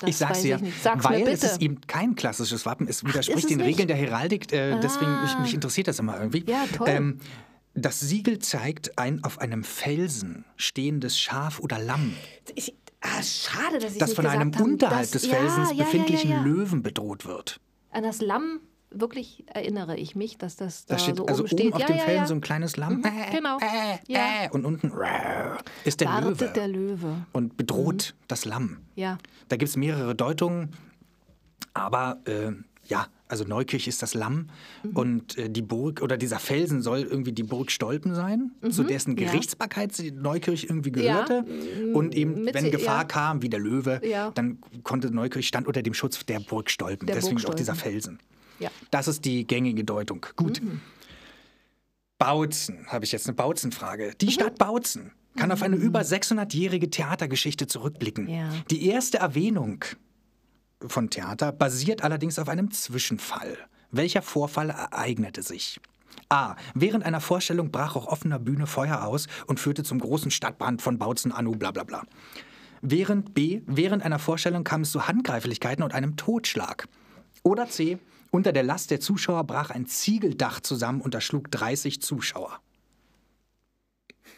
[0.00, 0.82] das ich sag's dir, ich.
[0.82, 2.86] Sag's weil es ist eben kein klassisches Wappen.
[2.88, 3.68] Es widerspricht ist es den nicht?
[3.68, 4.52] Regeln der Heraldik.
[4.52, 5.40] Äh, Deswegen mich, Ah.
[5.40, 6.44] mich interessiert das immer irgendwie.
[6.46, 6.88] Ja, toll.
[6.88, 7.20] Ähm,
[7.74, 12.14] das Siegel zeigt ein auf einem Felsen stehendes Schaf oder Lamm,
[12.54, 15.70] Ich, ah, schade, dass ich das nicht von einem gesagt habe, unterhalb dass- des Felsens
[15.72, 16.42] ja, befindlichen ja, ja.
[16.42, 17.60] Löwen bedroht wird.
[17.90, 21.52] An das Lamm wirklich erinnere ich mich, dass das da, Da steht so also oben
[21.52, 21.74] oben steht.
[21.74, 23.02] auf ja, dem Felsen so ein kleines Lamm.
[23.04, 23.58] Äh, genau.
[23.58, 24.44] Äh, Ja.
[24.44, 27.14] äh, und unten äh, ist der Wartet Löwe der Löwe.
[27.32, 28.78] und bedroht das Lamm.
[28.94, 29.18] Ja.
[29.48, 30.70] Da gibt es mehrere Deutungen,
[31.74, 32.52] aber äh,
[32.86, 34.48] ja, also Neukirch ist das Lamm
[34.82, 34.96] Mhm.
[34.96, 39.12] und äh, die Burg oder dieser Felsen soll irgendwie die Burg Stolpen sein, zu dessen
[39.12, 39.18] Mhm.
[39.18, 39.30] ja.
[39.30, 41.44] Gerichtsbarkeit die Neukirch irgendwie Ja, gehörte.
[41.94, 43.04] Und eben, mit wenn Gefahr ja.
[43.04, 44.30] kam, wie der Löwe, Ja.
[44.32, 47.06] dann konnte Neukirch stand unter dem Schutz der Burg Stolpen.
[47.06, 47.92] Der Deswegen Burg auch dieser Stolpen.
[47.92, 48.18] Felsen.
[48.60, 48.70] Ja.
[48.90, 50.26] Das ist die gängige Deutung.
[50.36, 50.62] Gut.
[50.62, 50.80] Mhm.
[52.18, 54.06] Bautzen, habe ich jetzt eine Bautzen-Frage.
[54.08, 54.18] Mhm.
[54.20, 58.28] Die Stadt Bautzen kann auf eine über 600-jährige Theatergeschichte zurückblicken.
[58.28, 58.50] Ja.
[58.70, 59.84] Die erste Erwähnung
[60.86, 63.56] von Theater basiert allerdings auf einem Zwischenfall.
[63.90, 65.80] Welcher Vorfall ereignete sich?
[66.28, 66.56] A.
[66.74, 70.98] Während einer Vorstellung brach auf offener Bühne Feuer aus und führte zum großen Stadtbrand von
[70.98, 72.02] Bautzen Anno bla bla bla.
[72.82, 73.62] Während B.
[73.66, 76.86] Während einer Vorstellung kam es zu Handgreiflichkeiten und einem Totschlag.
[77.42, 77.98] Oder C.
[78.30, 82.60] Unter der Last der Zuschauer brach ein Ziegeldach zusammen und erschlug 30 Zuschauer.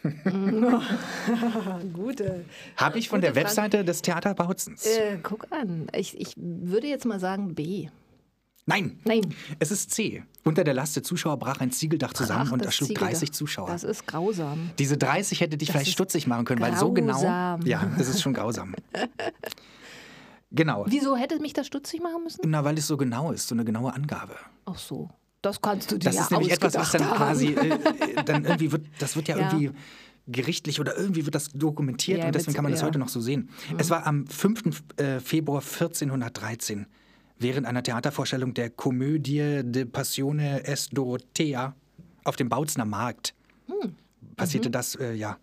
[1.93, 2.45] Gute.
[2.77, 4.85] Habe ich von Gute der Webseite des Theater Bautzens.
[4.85, 5.87] Äh, guck an.
[5.95, 7.89] Ich, ich würde jetzt mal sagen B.
[8.65, 8.99] Nein.
[9.05, 9.33] Nein.
[9.59, 10.23] Es ist C.
[10.43, 13.09] Unter der Last der Zuschauer brach ein Ziegeldach zusammen Ach, und das erschlug Ziegeldach.
[13.11, 13.67] 30 Zuschauer.
[13.67, 14.71] Das ist grausam.
[14.79, 17.13] Diese 30 hätte dich Das vielleicht stutzig machen können, weil so genau.
[17.13, 17.61] grausam.
[17.65, 18.75] Ja, es ist schon grausam.
[20.51, 20.85] genau.
[20.87, 22.41] Wieso hätte mich das stutzig machen müssen?
[22.45, 24.35] Na, weil es so genau ist, so eine genaue Angabe.
[24.65, 25.09] Ach so.
[25.41, 28.45] Das kannst du dir Das ja ist nämlich etwas, was dann quasi, äh, äh, dann
[28.45, 29.51] irgendwie wird, das wird ja, Ja.
[29.51, 29.71] irgendwie
[30.27, 32.81] gerichtlich oder irgendwie wird das dokumentiert Ja, und deswegen kann man das.
[32.81, 32.85] Mhm.
[32.87, 33.49] heute noch so sehen.
[33.77, 34.83] Es war am 5.
[34.97, 36.85] äh, Februar 1413
[37.39, 41.75] während einer Theatervorstellung der Komödie de Passione est Dorothea
[42.23, 43.33] auf dem Bautzner Markt.
[43.67, 43.95] Hm.
[44.35, 44.73] Passierte Mhm.
[44.73, 45.37] das, äh, ja.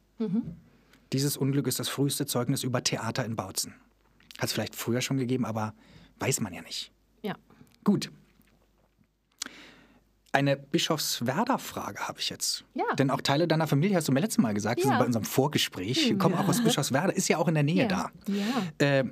[1.13, 3.75] Dieses Unglück ist das früheste Zeugnis über Theater in Bautzen.
[4.39, 5.75] Hat es vielleicht früher schon gegeben, aber
[6.21, 6.93] weiß man ja nicht.
[7.23, 7.35] Ja.
[7.83, 8.13] Gut.
[10.33, 12.65] Eine Bischofswerder-Frage habe ich jetzt.
[12.75, 12.85] Ja.
[12.99, 14.99] Denn auch Teile deiner Familie, hast du mir letztes Mal gesagt, Ja.
[14.99, 18.11] bei unserem Vorgespräch, kommen auch aus Bischofswerder, ist ja auch in der Nähe da.
[18.79, 19.05] Äh,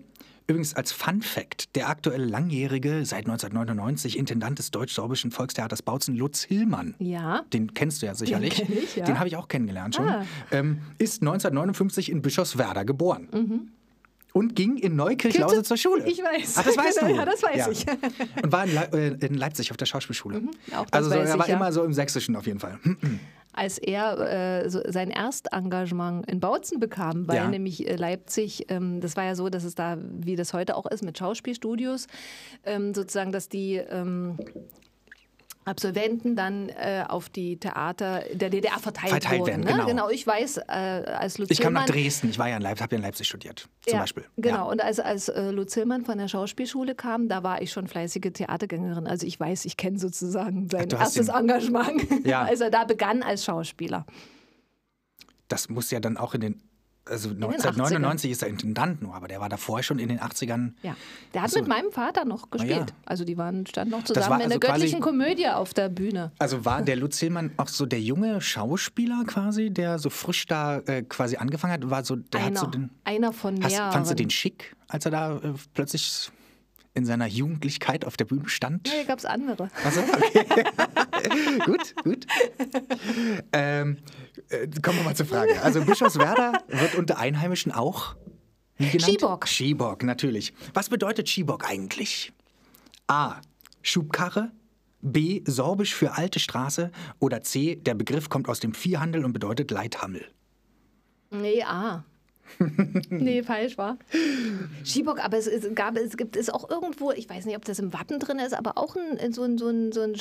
[0.47, 6.43] übrigens als Fun Fact, der aktuelle langjährige, seit 1999 Intendant des Deutsch-Sorbischen Volkstheaters Bautzen, Lutz
[6.45, 6.95] Hillmann,
[7.53, 10.25] den kennst du ja sicherlich, kenn ich, den habe ich auch kennengelernt schon, Ah.
[10.53, 13.29] ähm, ist 1959 in Bischofswerda geboren.
[13.33, 13.69] Mhm.
[14.37, 16.07] Und ging in Neukirch-Lause zur Schule.
[16.07, 16.57] Ich weiß.
[16.59, 17.07] Ach, das weißt du.
[17.07, 17.87] Ja, das weiß ich.
[18.43, 20.43] Und war in, Le äh, in Leipzig auf der Schauspielschule.
[20.71, 21.57] das also so, er ich, war ja.
[21.57, 22.79] immer so im Sächsischen auf jeden Fall.
[22.83, 23.19] Hm.
[23.55, 27.49] Als er äh, so sein Erstengagement in Bautzen bekam, weil Ja.
[27.49, 30.85] nämlich äh, Leipzig, ähm, das war ja so, dass es da, wie das heute auch
[30.85, 32.07] ist, mit Schauspielstudios,
[32.67, 34.37] ähm, sozusagen, dass die ähm,
[35.67, 39.65] Absolventen dann äh, auf die Theater der DDR verteilt, Verteilt wurden.
[39.67, 39.85] werden, ne?
[39.85, 40.09] genau.
[40.09, 42.95] ich weiß, äh, als Lutz Ich kam nach Dresden, ich war ja in Leipzig, habe
[42.95, 44.25] ja in Leipzig studiert, zum ja, Beispiel.
[44.37, 44.63] Genau, Ja.
[44.63, 48.33] und als, als äh, Lutz Hillmann von der Schauspielschule kam, da war ich schon fleißige
[48.33, 49.09] Theatergängerin.
[49.09, 52.43] Also ich weiß, ich kenne sozusagen sein hast erstes ihn- Engagement, Ja.
[52.49, 54.07] als er da begann als Schauspieler.
[55.49, 56.63] Das muss ja dann auch in den,
[57.09, 60.73] also den 1999 ist er Intendant nur, aber der war davor schon in den 80ern.
[60.83, 60.97] Ja.
[61.35, 61.61] Der hat so.
[61.61, 62.91] mit meinem Vater noch gespielt.
[62.91, 62.97] ja.
[63.05, 65.89] Also die waren, standen noch war zusammen in also der göttlichen quasi- Komödie auf der
[65.89, 66.33] Bühne.
[66.39, 70.79] Also war der Lutz Hillmann auch so der junge Schauspieler quasi, der so frisch da
[70.87, 71.89] äh, quasi angefangen hat?
[71.91, 73.93] War so, der hat Einer, so den, einer von hast, mehreren.
[73.93, 76.31] fandst du den schick, als er da äh, plötzlich
[76.95, 78.89] in seiner Jugendlichkeit auf der Bühne stand?
[78.89, 79.69] Ja, hier gab es andere.
[79.85, 80.65] Also, okay.
[81.67, 82.27] gut, gut.
[83.53, 83.99] Ähm,
[84.51, 85.61] äh, kommen wir mal zur Frage.
[85.63, 88.17] Also Bischofswerda wird unter Einheimischen auch
[88.77, 89.11] wie genannt?
[89.11, 89.49] Schiebock.
[89.49, 90.53] Schiebock, natürlich.
[90.75, 92.33] Was bedeutet Schiebock eigentlich?
[93.07, 93.41] A.
[93.83, 94.53] Schubkarre.
[95.01, 95.43] B.
[95.47, 96.91] Sorbisch für alte Straße.
[97.19, 97.77] Oder C.
[97.77, 100.27] Der Begriff kommt aus dem Viehhandel und bedeutet Leithammel.
[101.31, 102.05] Nee, A.
[103.11, 103.99] nee, falsch war.
[104.85, 107.79] Schiebock, aber es, es, gab, es gibt es auch irgendwo, ich weiß nicht, ob das
[107.79, 110.15] im Wappen drin ist, aber auch ein, so, ein, so, ein, so ein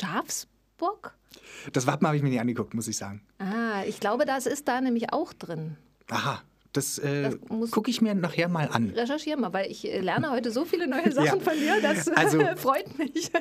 [0.79, 1.13] Schafsbock.
[1.73, 3.21] Das Wappen habe ich mir nicht angeguckt, muss ich sagen.
[3.39, 5.77] Ah, ich glaube, das ist da nämlich auch drin.
[6.09, 6.41] Aha,
[6.73, 8.89] das, äh, Das gucke ich mir nachher mal an.
[8.91, 11.39] Recherchiere mal, weil ich äh, lerne heute so viele neue Sachen Ja.
[11.39, 13.31] von dir, das Also- freut mich.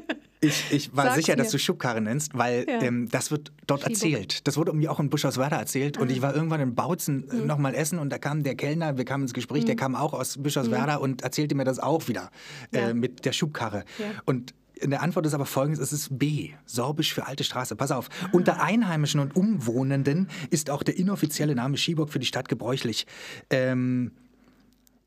[0.41, 2.80] Ich, ich war Sag's sicher, dass du Schubkarre nennst, weil Ja.
[2.82, 3.93] ähm, das wird dort Schiebock.
[3.95, 4.47] erzählt.
[4.47, 5.99] Das wurde mir auch in Bischofswerda erzählt.
[5.99, 6.03] Ah.
[6.03, 7.41] Und ich war irgendwann in Bautzen Mhm.
[7.43, 9.95] äh, noch mal essen und da kam der Kellner, wir kamen ins Gespräch, der kam
[9.95, 12.30] auch aus Bischofswerda und erzählte mir das auch wieder
[12.72, 12.78] Mhm.
[12.78, 12.89] Ja.
[12.91, 13.85] äh, mit der Schubkarre.
[14.24, 17.77] Und in der Antwort ist aber folgendes, es ist B, Sorbisch für alte Straße.
[17.77, 18.29] Pass auf, Ah.
[18.33, 23.07] unter Einheimischen und Umwohnenden ist auch der inoffizielle Name Schiebock für die Stadt gebräuchlich.
[23.51, 24.12] Ähm,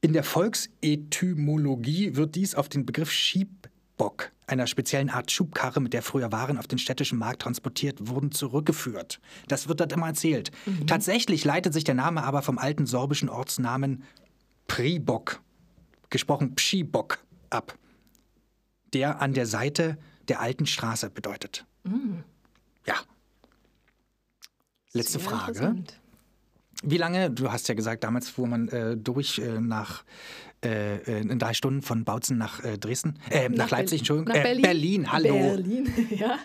[0.02, 6.02] in der Volksetymologie wird dies auf den Begriff Schiebbock, einer speziellen Art Schubkarre, mit der
[6.02, 9.20] früher Waren auf den städtischen Markt transportiert wurden, zurückgeführt.
[9.48, 10.52] Das wird dort immer erzählt.
[10.86, 14.04] Tatsächlich leitet sich der Name aber vom alten sorbischen Ortsnamen
[14.68, 15.42] Pribok,
[16.10, 17.78] gesprochen Pschibok, ab,
[18.98, 21.66] der an der Seite der alten Straße bedeutet.
[22.86, 22.96] Ja.
[24.92, 25.76] Letzte Sehr Frage.
[26.84, 30.04] Wie lange, du hast ja gesagt, damals fuhr man äh, durch äh, nach
[30.64, 34.00] äh, äh, in drei Stunden von Bautzen nach äh, Dresden, äh, nach, Leipzig, Berlin.
[34.00, 34.62] Entschuldigung, Nach Berlin.
[34.62, 35.34] Berlin, hallo.
[35.34, 36.40] Berlin, ja.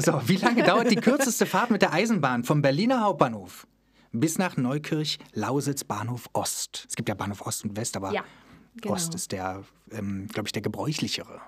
[0.00, 3.66] So, wie lange dauert die kürzeste Fahrt mit der Eisenbahn vom Berliner Hauptbahnhof
[4.12, 6.86] bis nach Neukirch, Lausitz, Bahnhof Ost?
[6.88, 8.24] Es gibt ja Bahnhof Ost und West, aber Ja,
[8.80, 8.94] genau.
[8.94, 9.62] Ost ist der,
[9.92, 11.40] ähm, glaube ich, der gebräuchlichere.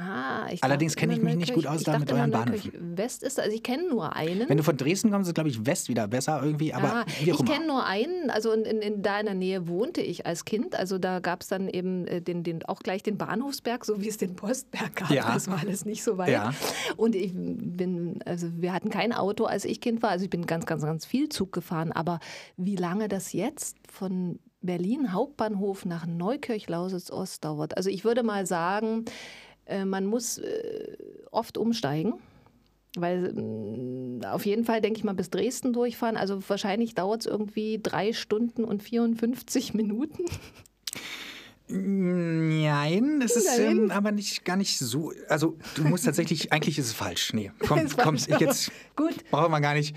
[0.00, 2.96] Ah, ich Allerdings kenne ich mich nicht gut aus da mit euren Bahnhöfen.
[2.96, 4.48] West ist, also ich kenne nur einen.
[4.48, 7.44] Wenn du von Dresden kommst, ist, glaube ich, West wieder besser irgendwie, aber Ah, ich
[7.44, 10.76] kenne nur einen, also in, in, in, da in der Nähe wohnte ich als Kind.
[10.76, 14.06] Also da gab es dann eben äh, den, den, auch gleich den Bahnhofsberg, so wie
[14.06, 15.10] es den Postberg gab.
[15.10, 15.34] Ja.
[15.34, 16.30] Das war alles nicht so weit.
[16.30, 16.54] Ja.
[16.96, 20.10] Und ich bin, also wir hatten kein Auto, als ich Kind war.
[20.10, 21.90] Also ich bin ganz, ganz, ganz viel Zug gefahren.
[21.90, 22.20] Aber
[22.56, 27.76] wie lange das jetzt von Berlin Hauptbahnhof nach Neukirch-Lausitz-Ost dauert.
[27.76, 29.04] Also ich würde mal sagen,
[29.68, 30.96] äh, man muss äh,
[31.30, 32.14] oft umsteigen.
[32.96, 36.16] Weil mh, auf jeden Fall, denke ich mal, bis Dresden durchfahren.
[36.16, 40.24] Also wahrscheinlich dauert es irgendwie drei Stunden und 54 Minuten.
[41.70, 45.12] Nein, es ist ähm, aber nicht gar nicht so.
[45.28, 47.34] Also du musst tatsächlich, eigentlich ist es falsch.
[47.34, 49.14] Nee, komm, komm, jetzt Gut.
[49.30, 49.94] brauchen wir gar nicht.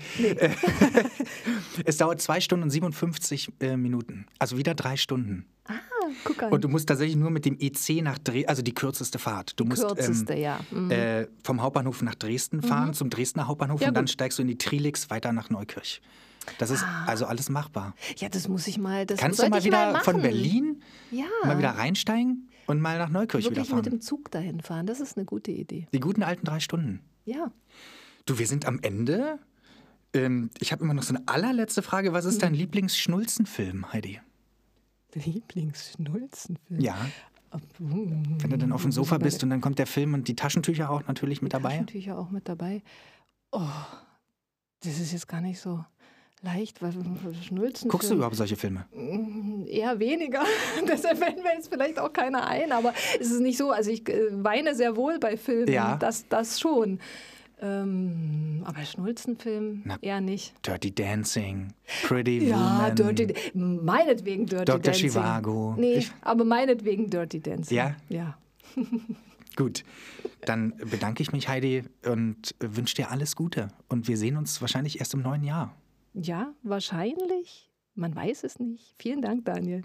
[1.86, 4.26] es dauert zwei Stunden und 57 äh, Minuten.
[4.38, 5.46] Also wieder drei Stunden.
[5.64, 5.72] Ah,
[6.24, 6.52] guck an.
[6.52, 9.58] Und du musst tatsächlich nur mit dem EC nach Dresden, also die kürzeste Fahrt.
[9.58, 10.60] Du musst Kürzeste, ähm, ja.
[10.70, 10.90] Mhm.
[10.90, 14.10] äh, vom Hauptbahnhof nach Dresden fahren, zum Dresdner Hauptbahnhof Ja, und dann gut.
[14.10, 16.00] steigst du in die Trilix weiter nach Neukirch.
[16.58, 17.94] Das ist also alles machbar.
[18.16, 19.06] ja, das muss ich mal.
[19.06, 20.04] Das Kannst du mal wieder machen.
[20.04, 20.82] von Berlin
[21.12, 23.98] ja, mal wieder reinsteigen und mal nach Neukirch wieder wirklich mit fahren?
[23.98, 24.86] dem Zug dahin fahren.
[24.86, 25.86] Das ist eine gute Idee.
[25.94, 27.00] Die guten alten drei Stunden.
[27.24, 27.52] Ja.
[28.26, 29.38] Du, wir sind am Ende.
[30.14, 32.12] Ähm, ich habe immer noch so eine allerletzte Frage.
[32.12, 32.40] Was ist Hm.
[32.40, 34.20] dein Lieblingsschnulzenfilm, Heidi?
[35.24, 36.80] Lieblingsschnulzenfilm.
[36.80, 36.96] Ja,
[37.68, 40.90] wenn du dann auf dem Sofa bist und dann kommt der Film und die Taschentücher
[40.90, 41.70] auch natürlich mit dabei.
[41.70, 42.82] Taschentücher auch mit dabei.
[43.50, 43.60] Oh,
[44.82, 45.84] das ist jetzt gar nicht so
[46.42, 46.92] leicht, weil
[47.42, 47.88] Schnulzen.
[47.90, 48.86] Guckst du überhaupt solche Filme?
[49.66, 50.42] Eher weniger.
[50.88, 53.70] Deshalb fällt mir jetzt vielleicht auch keiner ein, aber es ist nicht so.
[53.70, 55.72] Also ich äh, weine sehr wohl bei Filmen.
[55.72, 55.96] Ja.
[55.96, 57.00] Das, das schon.
[57.62, 60.52] Ähm, aber Schnulzenfilm Na, eher nicht.
[60.66, 62.96] Dirty Dancing, Pretty Ja, Woman.
[63.16, 64.78] Dirty, meinetwegen Dirty Dr.
[64.80, 65.10] Dancing.
[65.10, 65.74] Zhivago.
[65.78, 67.76] Nee, Ich- aber meinetwegen Dirty Dancing.
[67.76, 67.96] Ja?
[68.08, 68.36] Ja.
[69.56, 69.84] Gut,
[70.46, 73.68] dann bedanke ich mich, Heidi, und wünsche dir alles Gute.
[73.88, 75.76] Und wir sehen uns wahrscheinlich erst im neuen Jahr.
[76.14, 77.70] Ja, wahrscheinlich.
[77.94, 78.94] Man weiß es nicht.
[78.98, 79.82] Vielen Dank, Daniel.